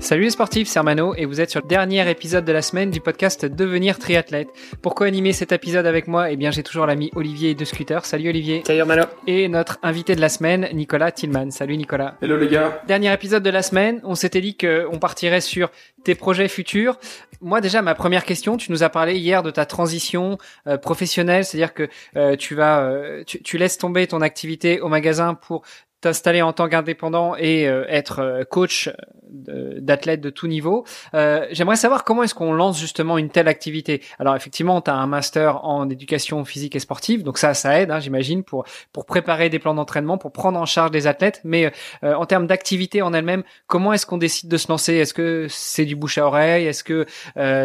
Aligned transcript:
Salut 0.00 0.22
les 0.22 0.30
sportifs, 0.30 0.68
c'est 0.68 0.78
Armano 0.78 1.14
et 1.16 1.24
vous 1.24 1.40
êtes 1.40 1.50
sur 1.50 1.60
le 1.60 1.66
dernier 1.66 2.08
épisode 2.08 2.44
de 2.44 2.52
la 2.52 2.62
semaine 2.62 2.90
du 2.90 3.00
podcast 3.00 3.44
Devenir 3.44 3.98
triathlète. 3.98 4.48
Pourquoi 4.80 5.08
animer 5.08 5.32
cet 5.32 5.50
épisode 5.50 5.86
avec 5.86 6.06
moi 6.06 6.30
Eh 6.30 6.36
bien, 6.36 6.52
j'ai 6.52 6.62
toujours 6.62 6.86
l'ami 6.86 7.10
Olivier 7.16 7.56
de 7.56 7.64
Scooter. 7.64 8.04
Salut 8.04 8.28
Olivier. 8.28 8.62
Salut 8.64 8.80
Armano. 8.80 9.02
Et 9.26 9.48
notre 9.48 9.78
invité 9.82 10.14
de 10.14 10.20
la 10.20 10.28
semaine, 10.28 10.68
Nicolas 10.72 11.10
Tillman. 11.10 11.50
Salut 11.50 11.76
Nicolas. 11.76 12.16
Hello 12.22 12.38
les 12.38 12.46
gars. 12.46 12.80
Dernier 12.86 13.12
épisode 13.12 13.42
de 13.42 13.50
la 13.50 13.62
semaine, 13.62 14.00
on 14.04 14.14
s'était 14.14 14.40
dit 14.40 14.56
qu'on 14.56 14.98
partirait 15.00 15.40
sur 15.40 15.68
tes 16.04 16.14
projets 16.14 16.48
futurs. 16.48 16.96
Moi 17.40 17.60
déjà, 17.60 17.82
ma 17.82 17.94
première 17.94 18.24
question, 18.24 18.56
tu 18.56 18.70
nous 18.70 18.84
as 18.84 18.88
parlé 18.88 19.16
hier 19.16 19.42
de 19.42 19.50
ta 19.50 19.66
transition 19.66 20.38
euh, 20.68 20.78
professionnelle, 20.78 21.44
c'est-à-dire 21.44 21.74
que 21.74 21.88
euh, 22.16 22.36
tu 22.36 22.54
vas, 22.54 22.82
euh, 22.82 23.24
tu, 23.26 23.42
tu 23.42 23.58
laisses 23.58 23.78
tomber 23.78 24.06
ton 24.06 24.20
activité 24.20 24.80
au 24.80 24.88
magasin 24.88 25.34
pour 25.34 25.62
t'installer 26.00 26.42
en 26.42 26.52
tant 26.52 26.68
qu'indépendant 26.68 27.34
et 27.36 27.68
euh, 27.68 27.84
être 27.88 28.20
euh, 28.20 28.44
coach 28.44 28.90
d'athlètes 29.30 30.22
de 30.22 30.30
tout 30.30 30.46
niveau. 30.46 30.84
Euh, 31.12 31.46
J'aimerais 31.50 31.76
savoir 31.76 32.04
comment 32.04 32.22
est-ce 32.22 32.34
qu'on 32.34 32.52
lance 32.52 32.80
justement 32.80 33.18
une 33.18 33.28
telle 33.28 33.48
activité. 33.48 34.02
Alors 34.18 34.34
effectivement, 34.34 34.80
tu 34.80 34.90
as 34.90 34.94
un 34.94 35.06
master 35.06 35.64
en 35.64 35.90
éducation 35.90 36.44
physique 36.46 36.74
et 36.76 36.78
sportive, 36.78 37.22
donc 37.24 37.36
ça, 37.36 37.52
ça 37.52 37.78
aide, 37.78 37.90
hein, 37.90 38.00
j'imagine, 38.00 38.42
pour 38.42 38.64
pour 38.92 39.04
préparer 39.04 39.50
des 39.50 39.58
plans 39.58 39.74
d'entraînement, 39.74 40.16
pour 40.16 40.32
prendre 40.32 40.58
en 40.58 40.66
charge 40.66 40.92
des 40.92 41.06
athlètes. 41.06 41.42
Mais 41.44 41.72
euh, 42.04 42.14
en 42.14 42.24
termes 42.26 42.46
d'activité 42.46 43.02
en 43.02 43.12
elle-même, 43.12 43.42
comment 43.66 43.92
est-ce 43.92 44.06
qu'on 44.06 44.18
décide 44.18 44.48
de 44.48 44.56
se 44.56 44.68
lancer? 44.68 44.94
Est-ce 44.94 45.12
que 45.12 45.46
c'est 45.50 45.84
du 45.84 45.94
bouche 45.94 46.16
à 46.18 46.26
oreille? 46.26 46.66
Est-ce 46.66 46.84
que 46.84 47.06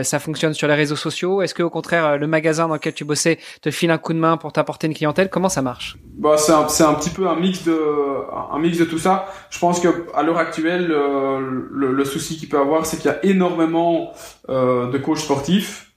ça 0.03 0.19
fonctionne 0.19 0.53
sur 0.53 0.67
les 0.67 0.75
réseaux 0.75 0.95
sociaux? 0.95 1.41
Est-ce 1.41 1.53
que 1.53 1.63
au 1.63 1.69
contraire, 1.69 2.17
le 2.17 2.27
magasin 2.27 2.67
dans 2.67 2.73
lequel 2.73 2.93
tu 2.93 3.05
bossais 3.05 3.39
te 3.61 3.71
file 3.71 3.91
un 3.91 3.97
coup 3.97 4.13
de 4.13 4.19
main 4.19 4.37
pour 4.37 4.51
t'apporter 4.51 4.87
une 4.87 4.93
clientèle? 4.93 5.29
Comment 5.29 5.49
ça 5.49 5.61
marche? 5.61 5.97
Bah, 6.15 6.35
c'est 6.37 6.51
un, 6.51 6.89
un 6.89 6.93
petit 6.95 7.09
peu 7.09 7.27
un 7.27 7.35
mix 7.35 7.63
de 7.63 8.22
un 8.51 8.59
mix 8.59 8.77
de 8.77 8.85
tout 8.85 8.99
ça. 8.99 9.27
Je 9.49 9.59
pense 9.59 9.79
que 9.79 9.87
à 10.13 10.23
l'heure 10.23 10.37
actuelle, 10.37 10.91
euh, 10.91 11.39
le, 11.71 11.91
le, 11.91 12.05
souci 12.05 12.37
qu'il 12.37 12.49
peut 12.49 12.59
avoir, 12.59 12.85
c'est 12.85 12.97
qu'il 12.97 13.11
y 13.11 13.13
a 13.13 13.23
énormément 13.25 14.13
euh, 14.49 14.89
de 14.89 14.97
coachs 14.97 15.19
sportifs 15.19 15.91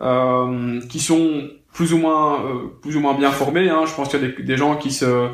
euh, 0.00 0.80
qui 0.88 1.00
sont 1.00 1.48
plus 1.72 1.92
ou 1.92 1.98
moins 1.98 2.42
plus 2.82 2.96
ou 2.96 3.00
moins 3.00 3.14
bien 3.14 3.30
formés. 3.30 3.68
Hein. 3.68 3.84
Je 3.86 3.94
pense 3.94 4.08
qu'il 4.08 4.22
y 4.22 4.24
a 4.24 4.28
des 4.28 4.56
gens 4.56 4.76
qui 4.76 4.90
se 4.90 5.28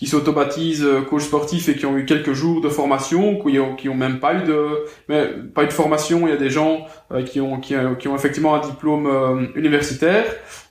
qui 0.00 0.06
s'autobatisent 0.06 0.82
euh, 0.82 1.02
coach 1.02 1.24
sportif 1.24 1.68
et 1.68 1.76
qui 1.76 1.84
ont 1.84 1.98
eu 1.98 2.06
quelques 2.06 2.32
jours 2.32 2.62
de 2.62 2.70
formation, 2.70 3.38
qui 3.38 3.58
ont, 3.58 3.76
qui 3.76 3.90
ont 3.90 3.94
même 3.94 4.18
pas 4.18 4.32
eu 4.32 4.44
de, 4.44 4.86
mais 5.10 5.26
pas 5.54 5.64
eu 5.64 5.66
de 5.66 5.74
formation. 5.74 6.26
Il 6.26 6.30
y 6.30 6.32
a 6.32 6.38
des 6.38 6.48
gens 6.48 6.86
euh, 7.12 7.22
qui 7.22 7.38
ont, 7.38 7.60
qui, 7.60 7.74
qui, 7.98 8.08
ont 8.08 8.16
effectivement 8.16 8.54
un 8.54 8.60
diplôme 8.60 9.06
euh, 9.06 9.46
universitaire. 9.56 10.24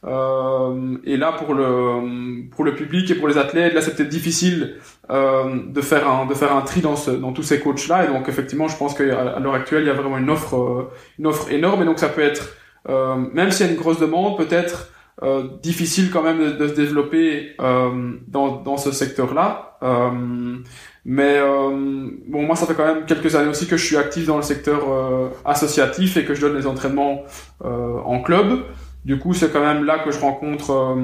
et 0.04 1.18
là, 1.18 1.32
pour 1.34 1.54
le, 1.54 2.50
pour 2.50 2.64
le 2.64 2.74
public 2.74 3.12
et 3.12 3.16
pour 3.16 3.28
les 3.28 3.38
athlètes, 3.38 3.76
là, 3.76 3.82
c'est 3.84 3.96
peut-être 3.96 4.10
difficile 4.10 4.78
de 5.10 5.82
faire 5.82 6.10
un, 6.10 6.26
de 6.26 6.34
faire 6.34 6.56
un 6.56 6.62
tri 6.62 6.82
dans, 6.82 6.96
ce, 6.96 7.12
dans 7.12 7.32
tous 7.32 7.44
ces 7.44 7.60
coachs-là. 7.60 8.06
Et 8.06 8.08
donc, 8.08 8.30
effectivement, 8.30 8.68
je 8.68 8.78
pense 8.78 8.96
qu'à 8.96 9.40
l'heure 9.40 9.54
actuelle, 9.54 9.84
il 9.84 9.88
y 9.88 9.92
a 9.92 9.94
vraiment 9.94 10.18
une 10.18 10.32
offre, 10.32 10.90
une 11.20 11.28
offre 11.28 11.52
énorme. 11.52 11.84
Et 11.84 11.86
donc, 11.86 12.00
ça 12.00 12.10
peut 12.10 12.24
être, 12.24 12.58
même 12.88 13.52
s'il 13.52 13.68
y 13.68 13.70
a 13.70 13.72
une 13.72 13.78
grosse 13.78 14.00
demande, 14.00 14.38
peut-être 14.38 14.90
euh, 15.22 15.44
difficile 15.62 16.12
quand 16.12 16.24
même 16.24 16.40
de, 16.40 16.52
de 16.52 16.68
se 16.68 16.74
développer 16.74 17.56
euh, 17.60 18.14
dans, 18.28 18.62
dans 18.62 18.78
ce 18.78 18.92
secteur-là. 18.92 19.78
Euh, 19.84 20.58
mais 21.06 21.40
euh, 21.40 22.10
bon, 22.28 22.44
moi, 22.44 22.56
ça 22.56 22.66
fait 22.66 22.74
quand 22.74 22.86
même 22.86 23.06
quelques 23.06 23.36
années 23.36 23.50
aussi 23.50 23.68
que 23.68 23.78
je 23.78 23.86
suis 23.86 23.98
actif 23.98 24.26
dans 24.28 24.38
le 24.38 24.44
secteur 24.44 24.90
euh, 24.90 25.30
associatif 25.46 26.18
et 26.18 26.26
que 26.26 26.34
je 26.34 26.42
donne 26.42 26.56
des 26.56 26.68
entraînements 26.68 27.24
en 27.62 28.22
club. 28.22 28.64
Du 29.06 29.18
coup, 29.18 29.34
c'est 29.34 29.52
quand 29.52 29.62
même 29.62 29.86
là 29.86 30.00
que 30.00 30.12
je 30.12 30.20
rencontre 30.20 30.96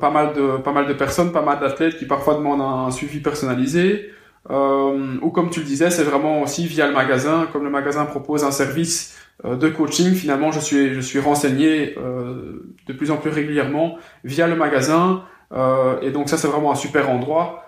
pas 0.00 0.10
mal 0.10 0.34
de 0.34 0.58
pas 0.58 0.72
mal 0.72 0.86
de 0.86 0.92
personnes, 0.92 1.32
pas 1.32 1.42
mal 1.42 1.60
d'athlètes 1.60 1.96
qui 1.96 2.04
parfois 2.04 2.34
demandent 2.34 2.60
un, 2.60 2.90
suivi 2.90 3.20
personnalisé. 3.20 4.10
ou 4.50 5.30
comme 5.30 5.50
tu 5.50 5.60
le 5.60 5.66
disais, 5.66 5.90
c'est 5.90 6.02
vraiment 6.02 6.42
aussi 6.42 6.66
via 6.66 6.88
le 6.88 6.92
magasin, 6.94 7.46
comme 7.52 7.64
le 7.64 7.70
magasin 7.70 8.04
propose 8.06 8.44
un 8.44 8.50
service 8.50 9.16
de 9.44 9.68
coaching, 9.68 10.14
finalement, 10.14 10.50
je 10.50 10.58
suis, 10.58 10.94
je 10.94 11.00
suis 11.00 11.20
renseigné 11.20 11.94
euh, 11.96 12.74
de 12.86 12.92
plus 12.92 13.10
en 13.10 13.16
plus 13.16 13.30
régulièrement 13.30 13.96
via 14.24 14.48
le 14.48 14.56
magasin. 14.56 15.22
Euh, 15.52 16.00
et 16.02 16.10
donc 16.10 16.28
ça, 16.28 16.36
c'est 16.36 16.48
vraiment 16.48 16.72
un 16.72 16.76
super 16.76 17.10
endroit 17.10 17.64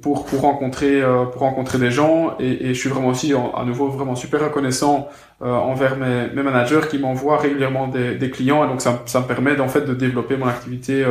pour, 0.00 0.24
pour, 0.24 0.40
rencontrer, 0.40 1.02
pour 1.32 1.42
rencontrer 1.42 1.78
des 1.78 1.90
gens. 1.90 2.36
Et, 2.38 2.66
et 2.66 2.74
je 2.74 2.78
suis 2.78 2.88
vraiment 2.88 3.08
aussi, 3.08 3.34
à 3.34 3.64
nouveau, 3.64 3.88
vraiment 3.88 4.14
super 4.14 4.40
reconnaissant 4.42 5.08
envers 5.40 5.96
mes, 5.96 6.28
mes, 6.32 6.42
managers 6.42 6.82
qui 6.88 6.98
m'envoient 6.98 7.36
régulièrement 7.36 7.88
des, 7.88 8.14
des, 8.14 8.30
clients. 8.30 8.64
Et 8.64 8.68
donc 8.68 8.80
ça, 8.80 9.02
ça 9.06 9.20
me 9.20 9.26
permet 9.26 9.60
en 9.60 9.68
fait 9.68 9.82
de 9.82 9.92
développer 9.92 10.36
mon 10.36 10.46
activité 10.46 11.04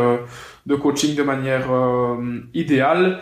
de 0.66 0.76
coaching 0.76 1.16
de 1.16 1.22
manière 1.22 1.68
idéale. 2.54 3.20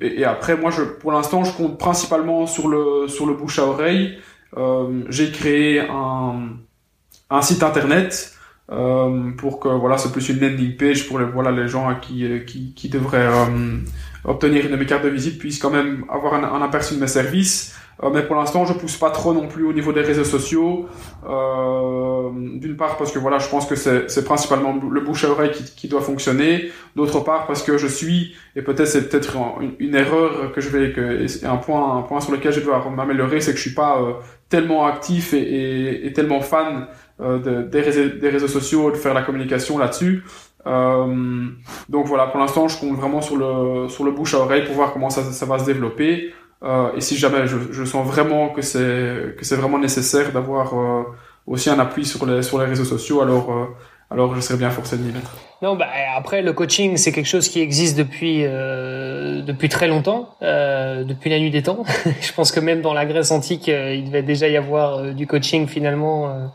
Et, 0.00 0.20
et, 0.20 0.24
après, 0.24 0.56
moi, 0.56 0.70
je, 0.72 0.82
pour 0.82 1.12
l'instant, 1.12 1.44
je 1.44 1.52
compte 1.52 1.78
principalement 1.78 2.46
sur 2.46 2.66
le, 2.66 3.06
sur 3.08 3.26
le 3.26 3.34
bouche 3.34 3.58
à 3.58 3.66
oreille. 3.66 4.18
Euh, 4.56 5.02
j'ai 5.08 5.32
créé 5.32 5.80
un, 5.80 7.42
site 7.42 7.62
internet 7.62 8.32
euh, 8.70 9.32
pour 9.32 9.58
que 9.58 9.68
voilà 9.68 9.98
c'est 9.98 10.12
plus 10.12 10.28
une 10.28 10.40
landing 10.40 10.76
page 10.76 11.08
pour 11.08 11.18
les 11.18 11.24
voilà 11.24 11.50
les 11.50 11.66
gens 11.66 11.92
qui 11.96 12.24
qui, 12.46 12.72
qui 12.72 12.88
devraient 12.88 13.26
euh, 13.26 13.78
obtenir 14.24 14.64
une 14.66 14.86
cartes 14.86 15.04
de 15.04 15.08
visite 15.08 15.38
puissent 15.38 15.58
quand 15.58 15.70
même 15.70 16.04
avoir 16.08 16.34
un 16.34 16.62
aperçu 16.62 16.94
de 16.94 17.00
mes 17.00 17.08
services 17.08 17.74
euh, 18.02 18.10
mais 18.12 18.22
pour 18.22 18.36
l'instant, 18.36 18.64
je 18.64 18.72
pousse 18.72 18.96
pas 18.96 19.10
trop 19.10 19.32
non 19.32 19.46
plus 19.46 19.64
au 19.64 19.72
niveau 19.72 19.92
des 19.92 20.00
réseaux 20.00 20.24
sociaux. 20.24 20.86
Euh, 21.28 22.30
D'une 22.34 22.76
part 22.76 22.96
parce 22.96 23.12
que 23.12 23.18
voilà, 23.18 23.38
je 23.38 23.48
pense 23.48 23.66
que 23.66 23.76
c'est 23.76 24.24
principalement 24.24 24.74
le 24.90 25.00
bouche 25.00 25.24
à 25.24 25.30
oreille 25.30 25.52
qui, 25.52 25.64
qui 25.64 25.88
doit 25.88 26.00
fonctionner. 26.00 26.70
D'autre 26.96 27.20
part 27.20 27.46
parce 27.46 27.62
que 27.62 27.78
je 27.78 27.86
suis 27.86 28.34
et 28.56 28.62
peut-être 28.62 28.88
c'est 28.88 29.08
peut-être 29.08 29.36
une, 29.78 29.94
erreur 29.94 30.52
que 30.52 30.60
je 30.60 30.68
vais 30.70 30.92
que 30.92 31.46
un 31.46 31.56
point 31.56 31.98
un 31.98 32.02
point 32.02 32.20
sur 32.20 32.32
lequel 32.32 32.52
je 32.52 32.60
dois 32.60 32.84
m'améliorer, 32.90 33.40
c'est 33.40 33.52
que 33.52 33.58
je 33.58 33.62
suis 33.62 33.74
pas 33.74 34.00
euh, 34.00 34.12
tellement 34.48 34.86
actif 34.86 35.34
et, 35.34 35.38
et, 35.38 36.06
et 36.06 36.12
tellement 36.12 36.40
fan 36.40 36.86
euh, 37.20 37.38
de, 37.38 37.62
des, 37.62 37.80
réseaux, 37.80 38.08
des 38.08 38.28
réseaux 38.28 38.48
sociaux 38.48 38.90
de 38.90 38.96
faire 38.96 39.14
la 39.14 39.22
communication 39.22 39.78
là-dessus. 39.78 40.24
Euh, 40.66 41.46
donc 41.88 42.06
voilà, 42.06 42.26
pour 42.26 42.40
l'instant, 42.40 42.66
je 42.68 42.78
compte 42.78 42.96
vraiment 42.96 43.20
sur 43.20 43.36
le 43.36 43.88
sur 43.88 44.04
le 44.04 44.12
bouche 44.12 44.34
à 44.34 44.38
oreille 44.38 44.64
pour 44.64 44.74
voir 44.74 44.92
comment 44.92 45.10
ça, 45.10 45.22
ça 45.22 45.46
va 45.46 45.58
se 45.58 45.64
développer. 45.64 46.32
Euh, 46.64 46.92
et 46.96 47.00
si 47.00 47.16
jamais 47.16 47.46
je, 47.46 47.56
je 47.72 47.84
sens 47.84 48.06
vraiment 48.06 48.48
que 48.48 48.62
c'est 48.62 49.36
que 49.36 49.44
c'est 49.44 49.56
vraiment 49.56 49.78
nécessaire 49.78 50.32
d'avoir 50.32 50.74
euh, 50.74 51.02
aussi 51.46 51.70
un 51.70 51.78
appui 51.78 52.04
sur 52.04 52.24
les 52.26 52.42
sur 52.42 52.58
les 52.58 52.66
réseaux 52.66 52.84
sociaux, 52.84 53.20
alors 53.20 53.52
euh, 53.52 53.66
alors 54.10 54.34
je 54.34 54.40
serais 54.40 54.58
bien 54.58 54.70
forcé 54.70 54.96
de 54.96 55.02
m'y 55.02 55.12
mettre. 55.12 55.36
Non, 55.62 55.76
bah 55.76 55.86
après 56.16 56.42
le 56.42 56.52
coaching 56.52 56.96
c'est 56.96 57.12
quelque 57.12 57.28
chose 57.28 57.48
qui 57.48 57.60
existe 57.60 57.96
depuis 57.98 58.44
euh, 58.44 59.42
depuis 59.42 59.68
très 59.68 59.88
longtemps, 59.88 60.30
euh, 60.42 61.04
depuis 61.04 61.30
la 61.30 61.38
nuit 61.38 61.50
des 61.50 61.62
temps. 61.62 61.84
je 62.20 62.32
pense 62.32 62.50
que 62.50 62.60
même 62.60 62.80
dans 62.80 62.94
la 62.94 63.04
Grèce 63.04 63.30
antique, 63.30 63.68
il 63.68 64.04
devait 64.04 64.22
déjà 64.22 64.48
y 64.48 64.56
avoir 64.56 65.12
du 65.14 65.26
coaching 65.26 65.66
finalement 65.66 66.50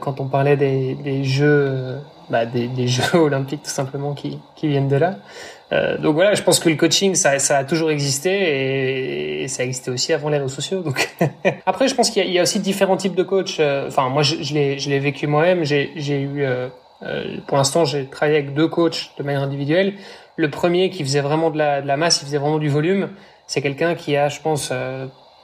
quand 0.00 0.20
on 0.20 0.28
parlait 0.28 0.56
des, 0.58 0.94
des 0.96 1.24
jeux 1.24 1.96
bah, 2.28 2.44
des, 2.44 2.68
des, 2.68 2.86
jeux 2.88 3.14
olympiques 3.14 3.62
tout 3.62 3.70
simplement 3.70 4.14
qui 4.14 4.38
qui 4.56 4.68
viennent 4.68 4.88
de 4.88 4.96
là. 4.96 5.16
Euh, 5.72 5.98
donc 5.98 6.14
voilà, 6.14 6.34
je 6.34 6.42
pense 6.42 6.58
que 6.58 6.68
le 6.68 6.74
coaching, 6.74 7.14
ça, 7.14 7.32
a 7.56 7.64
toujours 7.64 7.90
existé 7.90 9.42
et, 9.42 9.48
ça 9.48 9.64
existait 9.64 9.90
aussi 9.90 10.12
avant 10.12 10.28
les 10.28 10.38
réseaux 10.38 10.48
sociaux. 10.48 10.80
Donc 10.80 11.08
après, 11.66 11.88
je 11.88 11.94
pense 11.94 12.10
qu'il 12.10 12.28
y, 12.30 12.38
a 12.38 12.42
aussi 12.42 12.60
différents 12.60 12.96
types 12.96 13.14
de 13.14 13.22
coachs. 13.22 13.60
Euh, 13.60 13.88
enfin, 13.88 14.08
moi, 14.08 14.22
je, 14.22 14.42
je 14.42 14.54
l'ai 14.90 14.98
vécu 14.98 15.26
moi-même. 15.26 15.64
J'ai 15.64 16.20
eu, 16.20 16.42
euh, 16.42 16.68
pour 17.46 17.56
l'instant, 17.56 17.84
j'ai 17.84 18.06
travaillé 18.06 18.38
avec 18.38 18.54
deux 18.54 18.68
coachs 18.68 19.10
de 19.18 19.22
manière 19.22 19.42
individuelle. 19.42 19.94
Le 20.36 20.50
premier 20.50 20.90
qui 20.90 21.04
faisait 21.04 21.20
vraiment 21.20 21.50
de 21.50 21.58
la, 21.58 21.82
de 21.82 21.86
la 21.86 21.96
masse, 21.96 22.20
il 22.22 22.24
faisait 22.24 22.38
vraiment 22.38 22.58
du 22.58 22.68
volume. 22.68 23.10
C'est 23.46 23.62
quelqu'un 23.62 23.94
qui 23.94 24.16
a, 24.16 24.28
je 24.28 24.40
pense, 24.40 24.72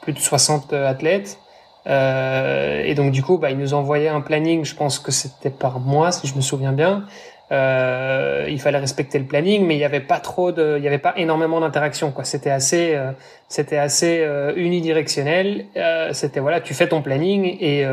plus 0.00 0.12
de 0.12 0.18
60 0.18 0.72
athlètes. 0.72 1.38
et 1.86 2.94
donc 2.96 3.10
du 3.10 3.22
coup, 3.22 3.36
bah, 3.36 3.50
il 3.50 3.58
nous 3.58 3.74
envoyait 3.74 4.08
un 4.08 4.20
planning. 4.20 4.64
Je 4.64 4.74
pense 4.74 4.98
que 4.98 5.12
c'était 5.12 5.50
par 5.50 5.80
mois, 5.80 6.12
si 6.12 6.26
je 6.26 6.34
me 6.34 6.40
souviens 6.40 6.72
bien. 6.72 7.04
Euh, 7.52 8.46
il 8.48 8.60
fallait 8.60 8.78
respecter 8.78 9.19
le 9.19 9.25
planning, 9.25 9.64
mais 9.66 9.75
il 9.75 9.78
n'y 9.78 9.84
avait 9.84 10.00
pas 10.00 10.19
trop 10.19 10.50
de, 10.50 10.76
il 10.78 10.84
y 10.84 10.88
avait 10.88 10.98
pas 10.98 11.14
énormément 11.16 11.60
d'interaction. 11.60 12.10
Quoi, 12.10 12.25
c'était 12.25 12.50
assez, 12.50 12.94
euh, 12.94 13.12
c'était 13.48 13.76
assez 13.76 14.20
euh, 14.20 14.52
unidirectionnel. 14.56 15.66
Euh, 15.76 16.12
c'était 16.12 16.40
voilà, 16.40 16.60
tu 16.60 16.75
fais 16.75 16.88
ton 16.88 17.02
planning 17.02 17.56
et 17.60 17.84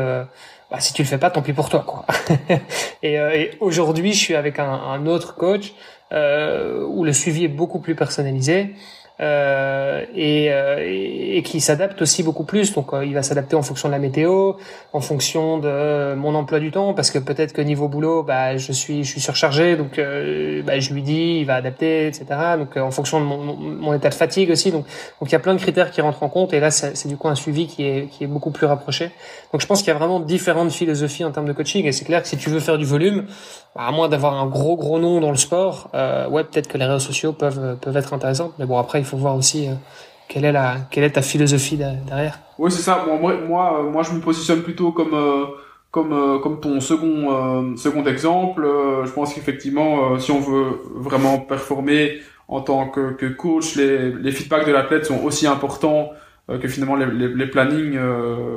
bah, 0.70 0.80
si 0.80 0.92
tu 0.92 1.02
le 1.02 1.08
fais 1.08 1.18
pas, 1.18 1.30
tant 1.30 1.42
pis 1.42 1.52
pour 1.52 1.68
toi. 1.68 1.84
Quoi. 1.86 2.04
et, 3.02 3.14
et 3.14 3.50
aujourd'hui, 3.60 4.12
je 4.12 4.18
suis 4.18 4.34
avec 4.34 4.58
un, 4.58 4.72
un 4.72 5.06
autre 5.06 5.36
coach 5.36 5.72
où 6.10 7.04
le 7.04 7.12
suivi 7.12 7.44
est 7.44 7.48
beaucoup 7.48 7.80
plus 7.80 7.94
personnalisé. 7.94 8.74
Euh, 9.20 10.04
et, 10.12 10.48
euh, 10.50 10.80
et, 10.80 11.40
qui 11.44 11.60
s'adapte 11.60 12.02
aussi 12.02 12.24
beaucoup 12.24 12.42
plus. 12.42 12.74
Donc 12.74 12.92
euh, 12.92 13.04
il 13.04 13.14
va 13.14 13.22
s'adapter 13.22 13.54
en 13.54 13.62
fonction 13.62 13.88
de 13.88 13.92
la 13.92 14.00
météo, 14.00 14.54
en 14.92 15.00
fonction 15.00 15.58
de 15.58 16.14
mon 16.16 16.34
emploi 16.34 16.58
du 16.58 16.72
temps, 16.72 16.94
parce 16.94 17.12
que 17.12 17.20
peut-être 17.20 17.52
que 17.52 17.62
niveau 17.62 17.86
boulot, 17.86 18.24
bah, 18.24 18.56
je 18.56 18.72
suis 18.72 19.04
je 19.04 19.10
suis 19.10 19.20
surchargé, 19.20 19.76
donc 19.76 20.00
bah, 20.64 20.80
je 20.80 20.92
lui 20.92 21.02
dis, 21.02 21.38
il 21.38 21.44
va 21.44 21.54
adapter, 21.54 22.08
etc. 22.08 22.26
Donc 22.58 22.76
en 22.76 22.90
fonction 22.90 23.20
de 23.20 23.24
mon, 23.24 23.54
mon, 23.54 23.94
état 23.94 24.08
de 24.08 24.14
fatigue 24.14 24.50
aussi. 24.50 24.72
Donc 24.72 24.84
donc 25.20 25.28
il 25.28 25.32
y 25.32 25.36
a 25.36 25.40
plein 25.40 25.54
de 25.54 25.60
critères 25.60 25.92
qui 25.92 26.00
rentrent 26.00 26.24
en 26.24 26.28
compte, 26.28 26.52
et 26.52 26.58
là 26.58 26.72
c'est 26.72 27.06
du 27.06 27.16
coup 27.16 27.28
un 27.28 27.36
suivi 27.36 27.68
qui 27.68 27.84
est 27.86 28.08
qui 28.10 28.24
est 28.24 28.28
beaucoup 28.28 28.50
plus 28.50 28.66
rapproché. 28.66 29.12
Donc 29.52 29.60
je 29.60 29.66
pense 29.68 29.78
qu'il 29.78 29.88
y 29.88 29.94
a 29.94 29.98
vraiment 29.98 30.18
différentes 30.18 30.72
philosophies 30.72 31.24
en 31.24 31.30
termes 31.30 31.46
de 31.46 31.52
coaching, 31.52 31.86
et 31.86 31.92
c'est 31.92 32.04
clair 32.04 32.20
que 32.20 32.28
si 32.28 32.36
tu 32.36 32.50
veux 32.50 32.60
faire 32.60 32.78
du 32.78 32.84
volume, 32.84 33.26
bah, 33.76 33.82
à 33.86 33.92
moins 33.92 34.08
d'avoir 34.08 34.34
un 34.34 34.46
gros 34.46 34.76
gros 34.76 34.98
nom 34.98 35.20
dans 35.20 35.30
le 35.30 35.36
sport, 35.36 35.88
euh, 35.94 36.28
ouais 36.28 36.42
peut-être 36.42 36.66
que 36.66 36.78
les 36.78 36.84
réseaux 36.84 36.98
sociaux 36.98 37.32
peuvent 37.32 37.76
peuvent 37.80 37.96
être 37.96 38.12
intéressants, 38.12 38.50
mais 38.58 38.66
bon 38.66 38.76
après 38.76 38.98
il 38.98 39.04
faut 39.04 39.13
voir 39.16 39.36
aussi 39.36 39.68
euh, 39.68 39.74
quelle 40.28 40.44
est 40.44 40.52
la 40.52 40.76
quelle 40.90 41.04
est 41.04 41.10
ta 41.10 41.22
philosophie 41.22 41.76
derrière. 41.76 42.40
Oui, 42.58 42.70
c'est 42.70 42.82
ça. 42.82 43.04
moi, 43.06 43.34
moi, 43.46 43.82
moi, 43.90 44.02
je 44.02 44.12
me 44.12 44.20
positionne 44.20 44.62
plutôt 44.62 44.92
comme 44.92 45.14
euh, 45.14 45.46
comme 45.90 46.12
euh, 46.12 46.38
comme 46.38 46.60
ton 46.60 46.80
second 46.80 47.76
second 47.76 48.04
exemple. 48.06 48.66
je 49.04 49.10
pense 49.10 49.34
qu'effectivement, 49.34 50.18
si 50.18 50.30
on 50.30 50.40
veut 50.40 50.80
vraiment 50.94 51.38
performer 51.38 52.20
en 52.48 52.60
tant 52.60 52.88
que, 52.88 53.12
que 53.12 53.26
coach, 53.26 53.76
les, 53.76 54.10
les 54.12 54.32
feedbacks 54.32 54.66
de 54.66 54.72
l'athlète 54.72 55.06
sont 55.06 55.22
aussi 55.24 55.46
importants 55.46 56.10
que 56.46 56.68
finalement 56.68 56.96
les, 56.96 57.28
les 57.28 57.46
plannings 57.46 57.98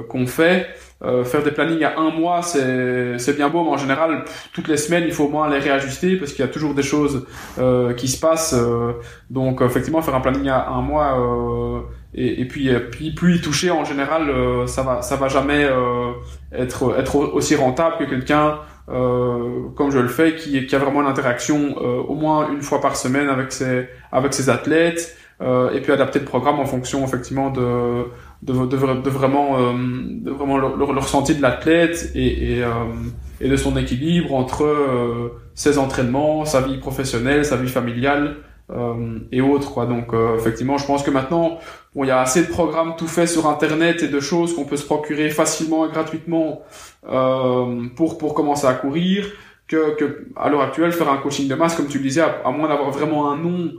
qu'on 0.10 0.28
fait. 0.28 0.68
Euh, 1.04 1.24
faire 1.24 1.44
des 1.44 1.52
plannings 1.52 1.84
à 1.84 2.00
un 2.00 2.10
mois, 2.10 2.42
c'est 2.42 3.36
bien 3.36 3.50
beau, 3.50 3.64
mais 3.64 3.70
en 3.70 3.78
général, 3.78 4.26
toutes 4.52 4.68
les 4.68 4.78
semaines, 4.78 5.04
il 5.06 5.14
faut 5.14 5.26
au 5.26 5.30
moins 5.30 5.48
les 5.48 5.60
réajuster 5.60 6.16
parce 6.16 6.34
qu'il 6.34 6.44
y 6.44 6.48
a 6.48 6.52
toujours 6.52 6.74
des 6.74 6.82
choses 6.82 7.28
euh, 7.60 7.94
qui 7.94 8.08
se 8.08 8.20
passent. 8.20 8.56
Euh, 8.58 8.94
donc, 9.30 9.62
effectivement, 9.62 10.02
faire 10.02 10.16
un 10.16 10.22
planning 10.22 10.50
à 10.50 10.70
un 10.70 10.82
mois 10.82 11.20
euh, 11.20 11.82
et, 12.16 12.42
et, 12.42 12.46
puis 12.46 12.72
puis 12.92 13.12
plus 13.12 13.36
y 13.36 13.42
toucher, 13.42 13.70
en 13.70 13.86
général, 13.86 14.32
ça 14.68 14.82
va 14.82 15.04
ça 15.04 15.18
va 15.18 15.28
jamais 15.28 15.70
être 16.52 16.98
être 16.98 17.16
aussi 17.16 17.56
rentable 17.56 17.98
que 17.98 18.06
quelqu'un 18.06 18.60
comme 18.88 19.92
je 19.92 20.00
le 20.00 20.08
fais, 20.08 20.36
qui, 20.36 20.66
qui 20.66 20.76
a 20.76 20.80
vraiment 20.80 21.02
une 21.02 21.08
interaction 21.08 21.78
au 21.78 22.16
moins 22.16 22.50
une 22.52 22.62
fois 22.62 22.82
par 22.82 22.96
semaine 22.96 23.30
avec 23.30 23.52
ses 23.52 23.88
avec 24.12 24.34
ses 24.34 24.50
athlètes. 24.50 25.16
Et 25.42 25.82
puis 25.82 25.92
adapter 25.92 26.20
le 26.20 26.26
programme 26.26 26.60
en 26.60 26.66
fonction 26.66 27.04
effectivement 27.06 27.52
de 27.52 28.06
de, 28.44 28.54
de, 28.54 29.02
de 29.02 29.10
vraiment, 29.10 29.60
euh, 29.60 29.74
de 30.10 30.32
vraiment 30.32 30.58
le, 30.58 30.70
le, 30.78 30.84
ressenti 30.84 31.36
de 31.36 31.42
l'athlète 31.42 32.12
et, 32.14 32.54
et, 32.58 32.64
euh, 32.64 32.70
et, 33.42 33.50
de 33.50 33.56
son 33.56 33.76
équilibre 33.78 34.34
entre 34.34 34.64
euh, 34.64 35.40
ses 35.56 35.78
entraînements, 35.78 36.46
sa 36.46 36.62
vie 36.62 36.78
professionnelle, 36.78 37.46
sa 37.46 37.58
vie 37.58 37.70
familiale 37.70 38.38
et 39.32 39.40
autres. 39.40 39.72
Quoi. 39.72 39.86
Donc 39.86 40.10
effectivement, 40.38 40.78
je 40.78 40.86
pense 40.86 41.02
que 41.02 41.10
maintenant, 41.10 41.58
bon, 41.96 42.04
il 42.04 42.08
y 42.08 42.12
a 42.12 42.20
assez 42.20 42.42
de 42.42 42.50
programmes 42.50 42.96
tout 42.98 43.08
faits 43.08 43.30
sur 43.30 43.48
Internet 43.48 44.04
et 44.04 44.10
de 44.10 44.20
choses 44.20 44.54
qu'on 44.54 44.66
peut 44.66 44.76
se 44.76 44.86
procurer 44.86 45.30
facilement 45.30 45.88
et 45.88 45.90
gratuitement 45.90 46.64
pour, 47.96 48.18
pour 48.18 48.34
commencer 48.34 48.68
à 48.68 48.74
courir 48.74 49.26
que, 49.68 49.96
que 49.96 50.28
à 50.38 50.50
l'heure 50.50 50.62
actuelle 50.62 50.92
faire 50.92 51.10
un 51.10 51.18
coaching 51.18 51.48
de 51.48 51.56
masse 51.56 51.76
comme 51.76 51.88
tu 51.88 51.98
le 51.98 52.04
disais 52.04 52.22
à, 52.22 52.50
moins 52.52 52.70
d'avoir 52.70 52.90
vraiment 52.92 53.30
un 53.30 53.38
nom 53.38 53.72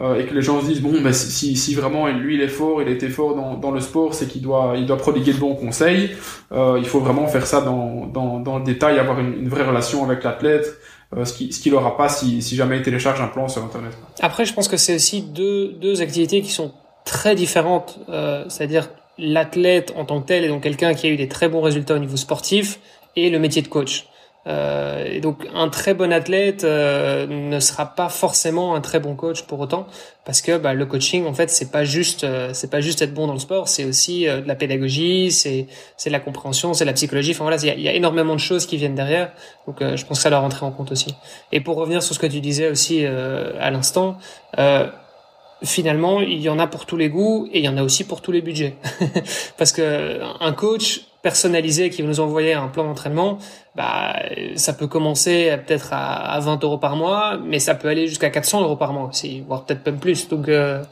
euh, 0.00 0.18
et 0.18 0.24
que 0.24 0.34
les 0.34 0.40
gens 0.40 0.60
se 0.60 0.66
disent 0.66 0.80
bon 0.80 1.02
ben 1.02 1.12
si, 1.12 1.54
si 1.56 1.74
vraiment 1.74 2.08
lui 2.08 2.36
il 2.36 2.40
est 2.40 2.48
fort 2.48 2.80
il 2.80 2.88
était 2.88 3.10
fort 3.10 3.34
dans, 3.34 3.54
dans 3.54 3.70
le 3.70 3.80
sport 3.80 4.14
c'est 4.14 4.26
qu'il 4.26 4.40
doit 4.40 4.74
il 4.76 4.86
doit 4.86 4.96
prodiguer 4.96 5.34
de 5.34 5.38
bons 5.38 5.54
conseils 5.54 6.16
euh, 6.52 6.76
il 6.78 6.86
faut 6.86 7.00
vraiment 7.00 7.26
faire 7.26 7.46
ça 7.46 7.60
dans, 7.60 8.06
dans, 8.06 8.40
dans 8.40 8.58
le 8.58 8.64
détail 8.64 8.98
avoir 8.98 9.20
une, 9.20 9.34
une 9.34 9.48
vraie 9.48 9.64
relation 9.64 10.02
avec 10.02 10.24
l'athlète 10.24 10.78
euh, 11.14 11.26
ce 11.26 11.34
qui 11.34 11.52
ce 11.52 11.60
qu'il 11.60 11.74
aura 11.74 11.96
pas 11.98 12.08
si, 12.08 12.40
si 12.40 12.56
jamais 12.56 12.78
il 12.78 12.82
télécharge 12.82 13.20
un 13.20 13.28
plan 13.28 13.46
sur 13.46 13.62
internet. 13.62 13.92
Après 14.20 14.46
je 14.46 14.54
pense 14.54 14.68
que 14.68 14.78
c'est 14.78 14.94
aussi 14.94 15.20
deux 15.20 15.72
deux 15.72 16.00
activités 16.00 16.40
qui 16.40 16.52
sont 16.52 16.72
très 17.04 17.34
différentes 17.34 18.00
euh, 18.08 18.46
c'est-à-dire 18.48 18.88
l'athlète 19.18 19.92
en 19.94 20.06
tant 20.06 20.22
que 20.22 20.28
tel 20.28 20.44
et 20.44 20.48
donc 20.48 20.62
quelqu'un 20.62 20.94
qui 20.94 21.06
a 21.06 21.10
eu 21.10 21.16
des 21.18 21.28
très 21.28 21.50
bons 21.50 21.60
résultats 21.60 21.94
au 21.96 21.98
niveau 21.98 22.16
sportif 22.16 22.80
et 23.14 23.28
le 23.28 23.38
métier 23.38 23.60
de 23.60 23.68
coach 23.68 24.06
euh, 24.46 25.04
et 25.06 25.20
donc 25.20 25.48
un 25.54 25.68
très 25.68 25.94
bon 25.94 26.12
athlète 26.12 26.64
euh, 26.64 27.26
ne 27.26 27.60
sera 27.60 27.94
pas 27.94 28.08
forcément 28.08 28.74
un 28.74 28.80
très 28.80 29.00
bon 29.00 29.14
coach 29.16 29.42
pour 29.42 29.58
autant, 29.60 29.86
parce 30.24 30.42
que 30.42 30.58
bah, 30.58 30.74
le 30.74 30.84
coaching 30.84 31.26
en 31.26 31.32
fait 31.32 31.50
c'est 31.50 31.70
pas 31.70 31.84
juste 31.84 32.24
euh, 32.24 32.50
c'est 32.52 32.70
pas 32.70 32.80
juste 32.80 33.00
être 33.00 33.14
bon 33.14 33.26
dans 33.26 33.32
le 33.32 33.38
sport, 33.38 33.68
c'est 33.68 33.84
aussi 33.84 34.24
de 34.24 34.46
la 34.46 34.54
pédagogie, 34.54 35.30
c'est 35.32 35.66
c'est 35.96 36.10
la 36.10 36.20
compréhension, 36.20 36.74
c'est 36.74 36.84
la 36.84 36.92
psychologie. 36.92 37.30
Enfin 37.30 37.44
voilà, 37.44 37.56
il 37.62 37.80
y, 37.80 37.88
a, 37.88 37.94
énormément 37.94 38.34
de 38.34 38.40
choses 38.40 38.66
qui 38.66 38.76
viennent 38.76 38.94
derrière. 38.94 39.32
Donc 39.66 39.78
je 39.80 40.04
pense 40.04 40.18
que 40.18 40.22
ça 40.22 40.30
doit 40.30 40.40
rentrer 40.40 40.66
en 40.66 40.70
compte 40.70 40.92
aussi. 40.92 41.14
Et 41.52 41.60
pour 41.60 41.76
revenir 41.76 42.02
sur 42.02 42.14
ce 42.14 42.18
que 42.18 42.26
tu 42.26 42.40
disais 42.40 42.68
aussi 42.68 43.04
à 43.06 43.70
l'instant. 43.70 44.18
Finalement, 45.64 46.20
il 46.20 46.40
y 46.40 46.48
en 46.48 46.58
a 46.58 46.66
pour 46.66 46.86
tous 46.86 46.96
les 46.96 47.08
goûts 47.08 47.48
et 47.52 47.58
il 47.58 47.64
y 47.64 47.68
en 47.68 47.76
a 47.76 47.82
aussi 47.82 48.04
pour 48.04 48.20
tous 48.22 48.32
les 48.32 48.42
budgets. 48.42 48.76
Parce 49.58 49.72
que 49.72 50.20
un 50.40 50.52
coach, 50.52 51.02
personnalisé 51.24 51.88
qui 51.88 52.02
va 52.02 52.08
nous 52.08 52.20
envoyer 52.20 52.52
un 52.52 52.68
plan 52.68 52.84
d'entraînement, 52.84 53.38
bah, 53.74 54.14
ça 54.56 54.74
peut 54.74 54.86
commencer 54.86 55.56
peut-être 55.66 55.88
à, 55.92 56.38
20 56.38 56.62
euros 56.62 56.76
par 56.76 56.96
mois, 56.96 57.38
mais 57.42 57.58
ça 57.58 57.74
peut 57.74 57.88
aller 57.88 58.06
jusqu'à 58.06 58.28
400 58.28 58.62
euros 58.62 58.76
par 58.76 58.92
mois 58.92 59.08
aussi, 59.08 59.42
voire 59.48 59.64
peut-être 59.64 59.84
même 59.86 59.98
plus. 59.98 60.28
Donc, 60.28 60.48
euh, 60.48 60.82